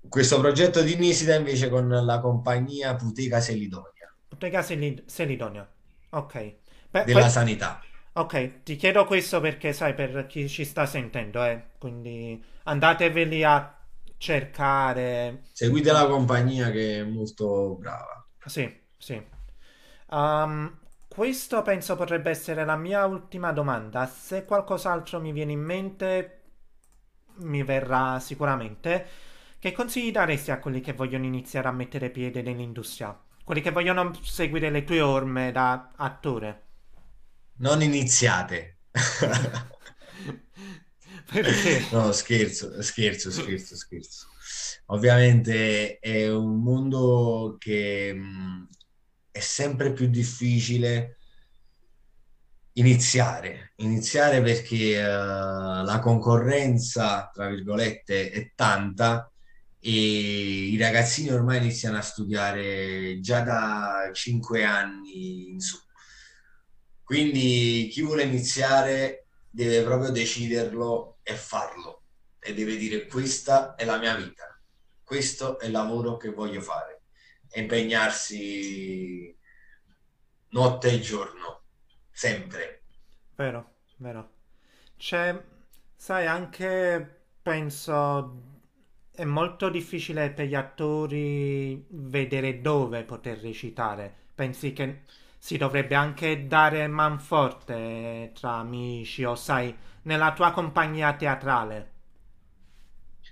Questo 0.09 0.39
progetto 0.39 0.83
di 0.83 0.97
Nisida 0.97 1.35
invece 1.35 1.69
con 1.69 1.89
la 1.89 2.21
compagnia 2.21 2.95
Puteca 2.95 3.41
Selidonia. 3.41 4.15
Selid- 4.63 5.05
Selidonia. 5.07 5.69
Ok. 6.11 6.55
Beh, 6.91 7.05
della 7.05 7.21
poi... 7.21 7.31
sanità. 7.31 7.83
Ok, 8.17 8.63
ti 8.63 8.77
chiedo 8.77 9.05
questo 9.07 9.41
perché 9.41 9.73
sai 9.73 9.95
per 9.95 10.27
chi 10.27 10.49
ci 10.49 10.65
sta 10.65 10.87
sentendo, 10.87 11.43
eh. 11.45 11.71
Quindi 11.79 12.43
andateveli 12.65 13.43
a 13.43 13.77
cercare. 14.17 15.43
Seguite 15.53 15.91
la 15.91 16.07
compagnia 16.07 16.71
che 16.71 17.01
è 17.01 17.03
molto 17.03 17.75
brava. 17.75 18.25
Sì, 18.45 18.73
sì. 18.97 19.21
Um, 20.11 20.79
questo 21.09 21.63
penso 21.63 21.97
potrebbe 21.97 22.31
essere 22.31 22.65
la 22.65 22.77
mia 22.77 23.05
ultima 23.05 23.53
domanda. 23.53 24.07
Se 24.07 24.45
qualcos'altro 24.45 25.21
mi 25.21 25.33
viene 25.33 25.53
in 25.53 25.61
mente, 25.61 26.43
mi 27.39 27.63
verrà 27.65 28.21
sicuramente. 28.21 29.07
Che 29.65 29.73
consigli 29.73 30.11
daresti 30.11 30.51
a 30.51 30.59
quelli 30.59 30.83
che 30.83 30.93
vogliono 30.93 31.25
iniziare 31.25 31.69
a 31.69 31.73
mettere 31.73 32.11
piede 32.11 32.43
nell'industria? 32.43 33.19
Quelli 33.43 33.63
che 33.63 33.71
vogliono 33.71 34.13
seguire 34.23 34.69
le 34.69 34.85
tue 34.85 35.01
orme 35.01 35.53
da 35.53 35.91
attore. 35.97 36.67
Non 37.61 37.81
iniziate. 37.81 38.81
Perché? 41.33 41.87
No, 41.93 42.13
scherzo, 42.13 42.83
scherzo, 42.83 43.31
scherzo, 43.31 43.75
scherzo. 43.75 44.27
Ovviamente 44.89 45.99
è 45.99 46.31
un 46.31 46.63
mondo 46.63 47.57
che 47.59 48.13
mh, 48.13 48.69
è 49.31 49.41
sempre 49.41 49.95
più 49.95 50.09
difficile 50.09 51.17
iniziare, 52.73 53.73
iniziare 53.77 54.43
perché 54.43 54.99
uh, 54.99 55.85
la 55.85 56.01
concorrenza, 56.03 57.31
tra 57.33 57.49
virgolette, 57.49 58.31
è 58.31 58.53
tanta 58.55 59.27
e 59.87 59.91
i 59.91 60.79
ragazzini 60.79 61.31
ormai 61.31 61.59
iniziano 61.59 61.99
a 61.99 62.01
studiare 62.01 63.21
già 63.21 63.43
da 63.43 64.09
5 64.11 64.65
anni 64.65 65.51
in 65.51 65.61
su. 65.61 65.79
Quindi 67.03 67.89
chi 67.93 68.01
vuole 68.01 68.23
iniziare 68.23 69.27
deve 69.51 69.83
proprio 69.83 70.11
deciderlo 70.11 71.19
e 71.23 71.35
farlo 71.35 72.05
e 72.39 72.55
deve 72.55 72.77
dire 72.77 73.07
questa 73.07 73.75
è 73.75 73.85
la 73.85 73.99
mia 73.99 74.17
vita, 74.17 74.59
questo 75.03 75.59
è 75.59 75.67
il 75.67 75.73
lavoro 75.73 76.17
che 76.17 76.31
voglio 76.31 76.63
fare 76.63 77.03
e 77.51 77.61
impegnarsi 77.61 79.37
notte 80.49 80.91
e 80.93 81.01
giorno, 81.01 81.65
sempre. 82.11 82.85
Vero, 83.35 83.75
vero. 83.99 84.33
C'è, 84.97 85.39
sai, 85.95 86.27
anche 86.27 87.27
penso 87.43 88.53
è 89.15 89.25
molto 89.25 89.69
difficile 89.71 90.31
per 90.31 90.47
gli 90.47 90.55
attori 90.57 91.87
vedere 91.91 92.61
dove 92.61 93.05
poter 93.05 93.39
recitare. 93.39 94.13
Pensi 94.35 94.73
che 94.73 95.03
si 95.39 95.57
dovrebbe 95.57 95.95
anche 95.95 96.47
dare 96.47 96.87
manforte 96.89 98.33
tra 98.35 98.55
amici 98.55 99.23
o 99.25 99.35
sai, 99.37 99.75
nella 100.03 100.33
tua 100.33 100.51
compagnia 100.53 101.15
teatrale? 101.15 101.93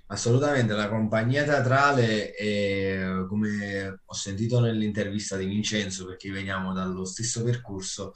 Assolutamente, 0.06 0.74
la 0.74 0.88
compagnia 0.88 1.42
teatrale 1.42 2.32
è, 2.32 3.24
come 3.26 4.02
ho 4.04 4.14
sentito 4.14 4.60
nell'intervista 4.60 5.36
di 5.36 5.46
Vincenzo, 5.46 6.06
perché 6.06 6.30
veniamo 6.30 6.72
dallo 6.72 7.04
stesso 7.04 7.42
percorso, 7.42 8.12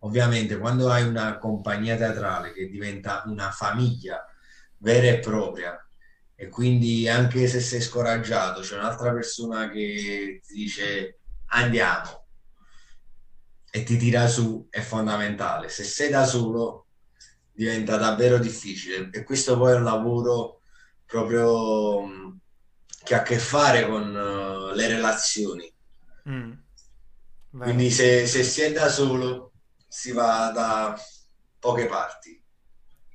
ovviamente 0.00 0.58
quando 0.58 0.90
hai 0.90 1.06
una 1.06 1.38
compagnia 1.38 1.96
teatrale 1.96 2.52
che 2.52 2.68
diventa 2.68 3.22
una 3.26 3.50
famiglia 3.52 4.24
vera 4.78 5.06
e 5.06 5.20
propria, 5.20 5.85
e 6.36 6.48
quindi 6.48 7.08
anche 7.08 7.48
se 7.48 7.60
sei 7.60 7.80
scoraggiato 7.80 8.60
c'è 8.60 8.76
un'altra 8.76 9.12
persona 9.12 9.70
che 9.70 10.40
ti 10.46 10.54
dice 10.54 11.18
andiamo 11.46 12.26
e 13.70 13.82
ti 13.82 13.96
tira 13.96 14.28
su 14.28 14.66
è 14.70 14.80
fondamentale 14.80 15.68
se 15.68 15.82
sei 15.82 16.10
da 16.10 16.24
solo 16.24 16.86
diventa 17.52 17.96
davvero 17.96 18.38
difficile 18.38 19.08
e 19.10 19.22
questo 19.24 19.56
poi 19.56 19.72
è 19.72 19.76
un 19.76 19.84
lavoro 19.84 20.60
proprio 21.06 22.38
che 23.02 23.14
ha 23.14 23.20
a 23.20 23.22
che 23.22 23.38
fare 23.38 23.86
con 23.86 24.14
uh, 24.14 24.74
le 24.74 24.86
relazioni 24.88 25.74
mm. 26.28 26.52
Quindi 27.58 27.90
se, 27.90 28.26
se 28.26 28.42
si 28.42 28.60
è 28.60 28.72
da 28.72 28.88
solo 28.88 29.52
si 29.88 30.12
va 30.12 30.50
da 30.50 30.94
poche 31.58 31.86
parti. 31.86 32.42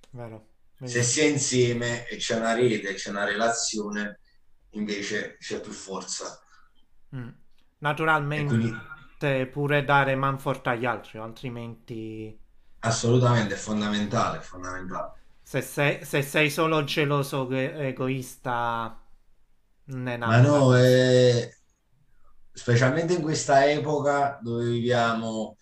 Vero. 0.10 0.51
Se 0.84 1.04
si 1.04 1.20
è 1.22 1.26
insieme 1.26 2.08
e 2.08 2.18
c'è 2.18 2.38
una 2.38 2.54
rete, 2.54 2.96
c'è 2.96 3.12
una 3.12 3.24
relazione, 3.24 4.20
invece 4.72 5.38
c'è 5.40 5.60
più 5.60 5.72
forza. 5.72 6.42
Mm. 7.16 7.30
Naturalmente 7.80 8.56
quindi... 8.56 9.48
pure 9.48 9.84
dare 9.84 10.16
manforte 10.16 10.70
agli 10.70 10.86
altri, 10.86 11.20
altrimenti... 11.20 12.40
Assolutamente, 12.80 13.54
è 13.54 13.58
fondamentale, 13.58 14.40
è 14.40 14.42
fondamentale. 14.42 15.20
Se 15.44 15.62
sei, 15.62 16.04
se 16.04 16.24
sei 16.24 16.50
solo 16.50 16.84
geloso 16.84 17.50
egoista, 17.52 19.00
non 19.86 20.08
è 20.08 20.18
Ma 20.18 20.40
no, 20.40 20.76
è... 20.76 21.48
specialmente 22.52 23.14
in 23.14 23.22
questa 23.22 23.70
epoca 23.70 24.40
dove 24.42 24.66
viviamo 24.66 25.58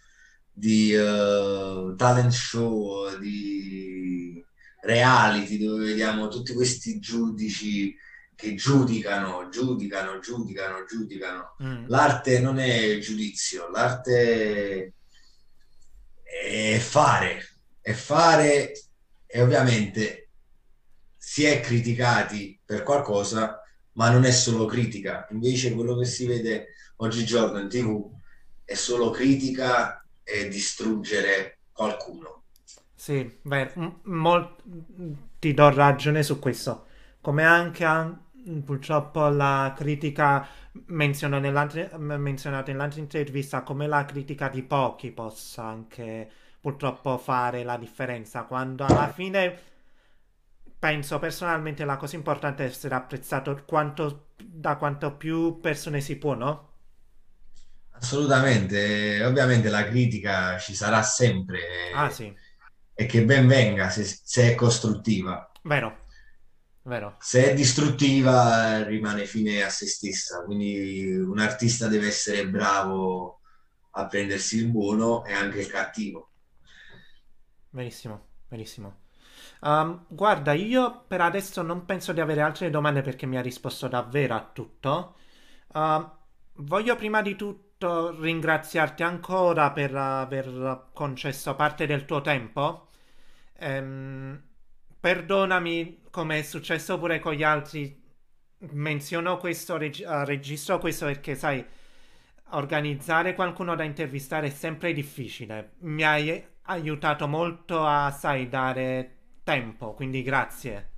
di 0.52 0.94
uh, 0.94 1.96
talent 1.96 2.32
show, 2.32 3.18
di 3.18 4.46
reality, 4.90 5.58
dove 5.58 5.86
vediamo 5.86 6.28
tutti 6.28 6.54
questi 6.54 7.00
giudici 7.00 7.96
che 8.36 8.56
giudicano, 8.56 9.50
giudicano, 9.50 10.20
giudicano, 10.20 10.86
giudicano. 10.86 11.56
Mm. 11.62 11.86
L'arte 11.88 12.40
non 12.40 12.58
è 12.58 12.98
giudizio, 13.00 13.70
l'arte 13.70 14.94
è 16.24 16.78
fare, 16.80 17.46
è 17.82 17.92
fare 17.92 18.72
e 19.26 19.42
ovviamente 19.42 20.30
si 21.18 21.44
è 21.44 21.60
criticati 21.60 22.60
per 22.66 22.84
qualcosa, 22.84 23.62
ma 23.94 24.10
non 24.10 24.24
è 24.24 24.32
solo 24.32 24.66
critica. 24.66 25.28
Invece 25.32 25.74
quello 25.74 25.98
che 25.98 26.06
si 26.06 26.26
vede 26.26 26.68
oggigiorno 26.98 27.60
in 27.60 27.68
tv 27.68 28.10
è 28.64 28.74
solo 28.74 29.10
critica 29.10 30.04
e 30.24 30.48
distruggere 30.48 31.60
qualcuno. 31.72 32.39
Sì, 33.00 33.40
beh, 33.42 33.74
mol- 34.04 34.56
ti 35.40 35.54
do 35.54 35.74
ragione 35.74 36.22
su 36.24 36.38
questo. 36.40 36.88
Come 37.22 37.44
anche 37.44 37.86
purtroppo 38.64 39.28
la 39.30 39.74
critica 39.76 40.48
menzionata 40.88 41.42
nell'altra 41.42 43.00
intervista 43.00 43.64
come 43.64 43.86
la 43.88 44.06
critica 44.06 44.48
di 44.50 44.64
pochi 44.64 45.12
possa 45.12 45.64
anche 45.64 46.30
purtroppo 46.60 47.18
fare 47.18 47.64
la 47.64 47.78
differenza 47.78 48.44
quando 48.44 48.86
alla 48.86 49.08
fine 49.10 49.58
penso 50.80 51.20
personalmente 51.20 51.86
la 51.86 51.98
cosa 51.98 52.16
importante 52.16 52.64
è 52.64 52.68
essere 52.68 52.96
apprezzato 52.96 53.64
quanto, 53.66 54.30
da 54.38 54.78
quanto 54.78 55.16
più 55.16 55.60
persone 55.60 56.02
si 56.02 56.18
può, 56.18 56.34
no? 56.34 56.68
Assolutamente, 57.92 59.24
ovviamente 59.24 59.70
la 59.70 59.84
critica 59.86 60.58
ci 60.58 60.74
sarà 60.74 61.04
sempre 61.04 61.60
ah, 61.92 62.10
sì. 62.10 62.34
E 63.00 63.06
che 63.06 63.24
ben 63.24 63.48
venga 63.48 63.90
se, 63.90 64.04
se 64.04 64.52
è 64.52 64.56
costruttiva. 64.56 65.50
Vero, 65.64 66.04
Vero. 66.82 67.16
Se 67.20 67.52
è 67.52 67.54
distruttiva 67.54 68.84
rimane 68.84 69.26
fine 69.26 69.64
a 69.64 69.70
se 69.70 69.88
stessa, 69.88 70.44
quindi 70.44 71.16
un 71.16 71.40
artista 71.40 71.88
deve 71.88 72.08
essere 72.08 72.46
bravo 72.46 73.40
a 73.92 74.06
prendersi 74.06 74.58
il 74.58 74.68
buono 74.68 75.24
e 75.24 75.32
anche 75.32 75.60
il 75.60 75.68
cattivo. 75.68 76.32
Benissimo, 77.70 78.28
benissimo. 78.50 79.02
Um, 79.62 80.06
guarda, 80.10 80.52
io 80.52 81.06
per 81.08 81.22
adesso 81.22 81.62
non 81.62 81.86
penso 81.86 82.12
di 82.12 82.20
avere 82.20 82.42
altre 82.42 82.70
domande 82.70 83.02
perché 83.02 83.26
mi 83.26 83.38
ha 83.38 83.42
risposto 83.42 83.88
davvero 83.88 84.36
a 84.36 84.50
tutto. 84.52 85.16
Uh, 85.74 86.06
voglio 86.56 86.98
prima 86.98 87.22
di 87.22 87.38
tutto 87.38 88.20
ringraziarti 88.20 89.04
ancora 89.04 89.72
per 89.72 89.96
aver 89.96 90.90
concesso 90.92 91.56
parte 91.56 91.86
del 91.86 92.04
tuo 92.04 92.20
tempo. 92.20 92.89
Um, 93.62 94.42
perdonami 95.00 96.04
come 96.10 96.40
è 96.40 96.42
successo 96.44 96.98
pure 97.00 97.20
con 97.20 97.34
gli 97.34 97.44
altri. 97.44 97.98
Menziono 98.72 99.38
questo, 99.38 99.78
reg- 99.78 100.06
uh, 100.06 100.26
registro 100.26 100.80
questo 100.80 101.06
perché 101.06 101.36
sai, 101.36 101.66
organizzare 102.52 103.34
qualcuno 103.36 103.76
da 103.76 103.84
intervistare 103.84 104.48
è 104.48 104.50
sempre 104.50 104.94
difficile. 104.94 105.74
Mi 105.80 106.04
hai 106.04 106.44
aiutato 106.64 107.28
molto 107.28 107.86
a, 107.86 108.12
sai, 108.12 108.50
dare 108.50 109.18
tempo, 109.44 109.94
quindi 109.94 110.22
grazie. 110.24 110.90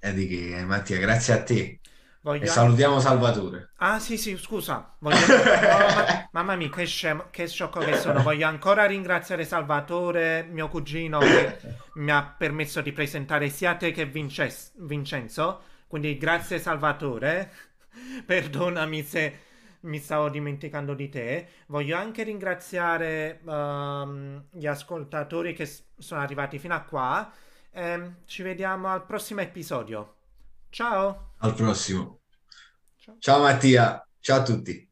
E 0.00 0.12
di 0.12 0.26
che, 0.26 0.64
Mattia, 0.64 0.98
grazie 0.98 1.34
a 1.34 1.42
te. 1.44 1.80
Voglio... 2.20 2.46
Salutiamo 2.46 2.98
Salvatore. 2.98 3.70
Ah 3.76 3.98
sì 4.00 4.18
sì, 4.18 4.36
scusa. 4.36 4.96
Voglio... 4.98 5.16
ma... 5.26 6.28
Mamma 6.32 6.56
mia, 6.56 6.68
che, 6.68 6.84
scemo, 6.84 7.26
che 7.30 7.46
sciocco 7.46 7.80
che 7.80 7.96
sono. 7.96 8.22
Voglio 8.22 8.46
ancora 8.46 8.86
ringraziare 8.86 9.44
Salvatore, 9.44 10.46
mio 10.50 10.68
cugino, 10.68 11.20
che 11.20 11.58
mi 11.94 12.10
ha 12.10 12.22
permesso 12.36 12.80
di 12.80 12.92
presentare 12.92 13.48
sia 13.48 13.76
te 13.76 13.92
che 13.92 14.06
Vince... 14.06 14.52
Vincenzo. 14.76 15.62
Quindi 15.86 16.16
grazie 16.18 16.58
Salvatore. 16.58 17.52
Perdonami 18.26 19.02
se 19.02 19.38
mi 19.80 19.98
stavo 19.98 20.28
dimenticando 20.28 20.94
di 20.94 21.08
te. 21.08 21.48
Voglio 21.66 21.96
anche 21.96 22.24
ringraziare 22.24 23.40
um, 23.44 24.44
gli 24.50 24.66
ascoltatori 24.66 25.54
che 25.54 25.70
sono 25.96 26.20
arrivati 26.20 26.58
fino 26.58 26.74
a 26.74 26.82
qua. 26.82 27.32
E 27.70 28.12
ci 28.26 28.42
vediamo 28.42 28.88
al 28.88 29.06
prossimo 29.06 29.40
episodio. 29.40 30.14
Ciao. 30.70 31.32
Al 31.38 31.54
prossimo. 31.54 32.20
Ciao, 32.96 33.16
Ciao 33.18 33.40
Mattia. 33.40 34.06
Ciao 34.20 34.40
a 34.40 34.42
tutti. 34.42 34.87